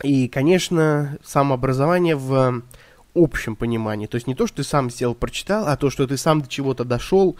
И, 0.03 0.29
конечно, 0.29 1.18
самообразование 1.22 2.16
в 2.16 2.62
общем 3.14 3.57
понимании. 3.57 4.07
То 4.07 4.16
есть 4.16 4.27
не 4.27 4.35
то, 4.35 4.46
что 4.46 4.59
ты 4.59 4.64
сам 4.64 4.90
сделал, 4.90 5.14
прочитал, 5.14 5.66
а 5.66 5.77
то, 5.77 5.90
что 5.90 6.07
ты 6.07 6.16
сам 6.16 6.42
до 6.42 6.48
чего-то 6.48 6.85
дошел, 6.85 7.37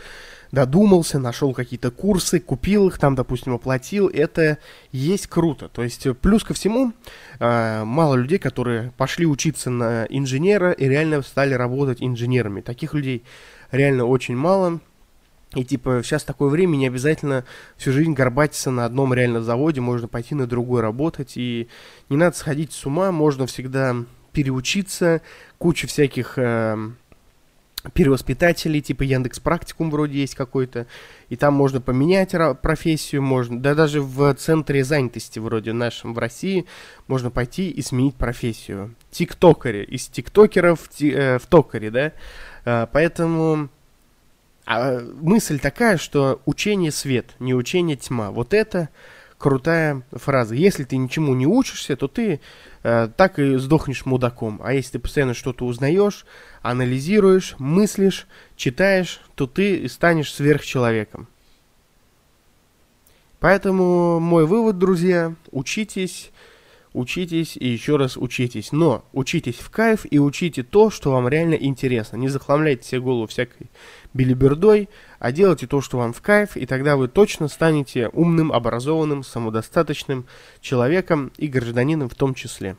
додумался, 0.51 1.19
нашел 1.19 1.55
какие-то 1.55 1.91
курсы, 1.91 2.41
купил 2.41 2.89
их, 2.89 2.99
там, 2.99 3.15
допустим, 3.15 3.55
оплатил. 3.55 4.09
Это 4.09 4.59
есть 4.93 5.27
круто. 5.27 5.69
То 5.69 5.83
есть 5.83 6.07
плюс 6.21 6.45
ко 6.45 6.55
всему, 6.55 6.93
э, 7.39 7.85
мало 7.85 8.15
людей, 8.17 8.39
которые 8.39 8.93
пошли 8.97 9.27
учиться 9.27 9.71
на 9.71 10.05
инженера 10.11 10.73
и 10.73 10.89
реально 10.89 11.23
стали 11.23 11.55
работать 11.55 12.03
инженерами. 12.03 12.61
Таких 12.61 12.93
людей 12.95 13.25
реально 13.71 14.05
очень 14.05 14.37
мало. 14.37 14.81
И 15.55 15.65
типа 15.65 16.01
сейчас 16.03 16.25
такое 16.25 16.49
время, 16.49 16.77
не 16.77 16.87
обязательно 16.87 17.45
всю 17.77 17.93
жизнь 17.93 18.15
горбатиться 18.15 18.71
на 18.71 18.87
одном 18.87 19.13
реально 19.13 19.43
заводе, 19.43 19.83
можно 19.83 20.09
пойти 20.09 20.35
на 20.35 20.47
другой 20.47 20.81
работать, 20.81 21.37
и 21.37 21.69
не 22.09 22.17
надо 22.17 22.37
сходить 22.37 22.73
с 22.73 22.87
ума, 22.87 23.13
можно 23.13 23.47
всегда 23.47 23.97
переучиться, 24.33 25.21
куча 25.59 25.87
всяких 25.87 26.39
э, 26.39 26.77
перевоспитателей, 27.95 28.81
типа 28.81 29.03
Яндекс 29.03 29.41
Практикум 29.41 29.91
вроде 29.91 30.21
есть 30.21 30.35
какой-то, 30.35 30.87
и 31.29 31.37
там 31.37 31.55
можно 31.55 31.81
поменять 31.81 32.35
профессию, 32.63 33.23
можно, 33.23 33.61
да 33.61 33.75
даже 33.75 34.01
в 34.01 34.33
центре 34.35 34.85
занятости 34.85 35.39
вроде 35.39 35.73
нашем 35.73 36.15
в 36.15 36.19
России 36.19 36.67
можно 37.09 37.31
пойти 37.31 37.71
и 37.71 37.83
сменить 37.83 38.15
профессию. 38.15 38.95
Тиктокеры, 39.11 39.85
из 39.85 40.07
тиктокеров 40.07 40.89
ти, 40.89 41.11
э, 41.11 41.39
в 41.39 41.47
токаре, 41.47 41.91
да, 41.91 42.13
э, 42.65 42.87
поэтому 42.93 43.69
а, 44.65 45.01
мысль 45.01 45.59
такая, 45.59 45.97
что 45.97 46.41
учение 46.47 46.93
свет, 46.93 47.35
не 47.41 47.55
учение 47.55 47.97
тьма, 47.97 48.31
вот 48.31 48.55
это 48.55 48.91
крутая 49.39 50.03
фраза. 50.13 50.55
Если 50.55 50.85
ты 50.85 50.97
ничему 50.97 51.35
не 51.35 51.47
учишься, 51.47 51.97
то 51.97 52.07
ты 52.07 52.41
так 52.83 53.39
и 53.39 53.57
сдохнешь 53.57 54.05
мудаком. 54.07 54.61
А 54.63 54.75
если 54.75 54.93
ты 54.93 54.99
постоянно 54.99 55.35
что-то 55.35 55.65
узнаешь, 55.65 56.27
анализируешь, 56.63 57.55
мыслишь, 57.59 58.27
читаешь, 58.57 59.21
то 59.35 59.47
ты 59.47 59.89
станешь 59.89 60.33
сверхчеловеком. 60.33 61.29
Поэтому 63.39 64.21
мой 64.21 64.47
вывод, 64.47 64.79
друзья, 64.79 65.35
учитесь, 65.51 66.31
учитесь 66.93 67.57
и 67.57 67.67
еще 67.67 67.97
раз 67.97 68.17
учитесь. 68.17 68.71
Но 68.71 69.05
учитесь 69.13 69.57
в 69.57 69.69
кайф 69.71 70.07
и 70.09 70.21
учите 70.21 70.63
то, 70.63 70.91
что 70.91 71.11
вам 71.11 71.27
реально 71.27 71.55
интересно. 71.55 72.17
Не 72.17 72.29
захламляйте 72.29 72.87
себе 72.87 73.01
голову 73.01 73.27
всякой 73.27 73.69
билибердой, 74.15 74.89
а 75.23 75.31
делайте 75.31 75.69
то, 75.69 75.81
что 75.81 75.99
вам 75.99 76.13
в 76.13 76.21
кайф, 76.21 76.57
и 76.57 76.67
тогда 76.67 76.97
вы 76.97 77.07
точно 77.07 77.47
станете 77.47 78.09
умным, 78.09 78.51
образованным, 78.53 79.23
самодостаточным 79.23 80.27
человеком 80.61 81.31
и 81.37 81.47
гражданином 81.47 82.09
в 82.09 82.17
том 82.17 82.35
числе. 82.35 82.77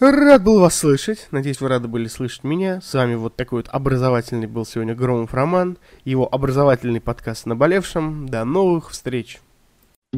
Рад 0.00 0.42
был 0.42 0.58
вас 0.60 0.74
слышать. 0.74 1.28
Надеюсь, 1.32 1.60
вы 1.60 1.68
рады 1.68 1.86
были 1.86 2.06
слышать 2.08 2.44
меня. 2.44 2.80
С 2.80 2.94
вами 2.94 3.14
вот 3.14 3.36
такой 3.36 3.58
вот 3.58 3.68
образовательный 3.68 4.46
был 4.46 4.64
сегодня 4.64 4.94
Громов 4.94 5.34
Роман. 5.34 5.76
Его 6.06 6.26
образовательный 6.34 7.02
подкаст 7.02 7.44
«Наболевшем». 7.44 8.26
До 8.26 8.46
новых 8.46 8.92
встреч. 8.92 9.38
О 10.14 10.16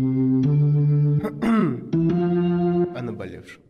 наболевшем. 3.02 3.61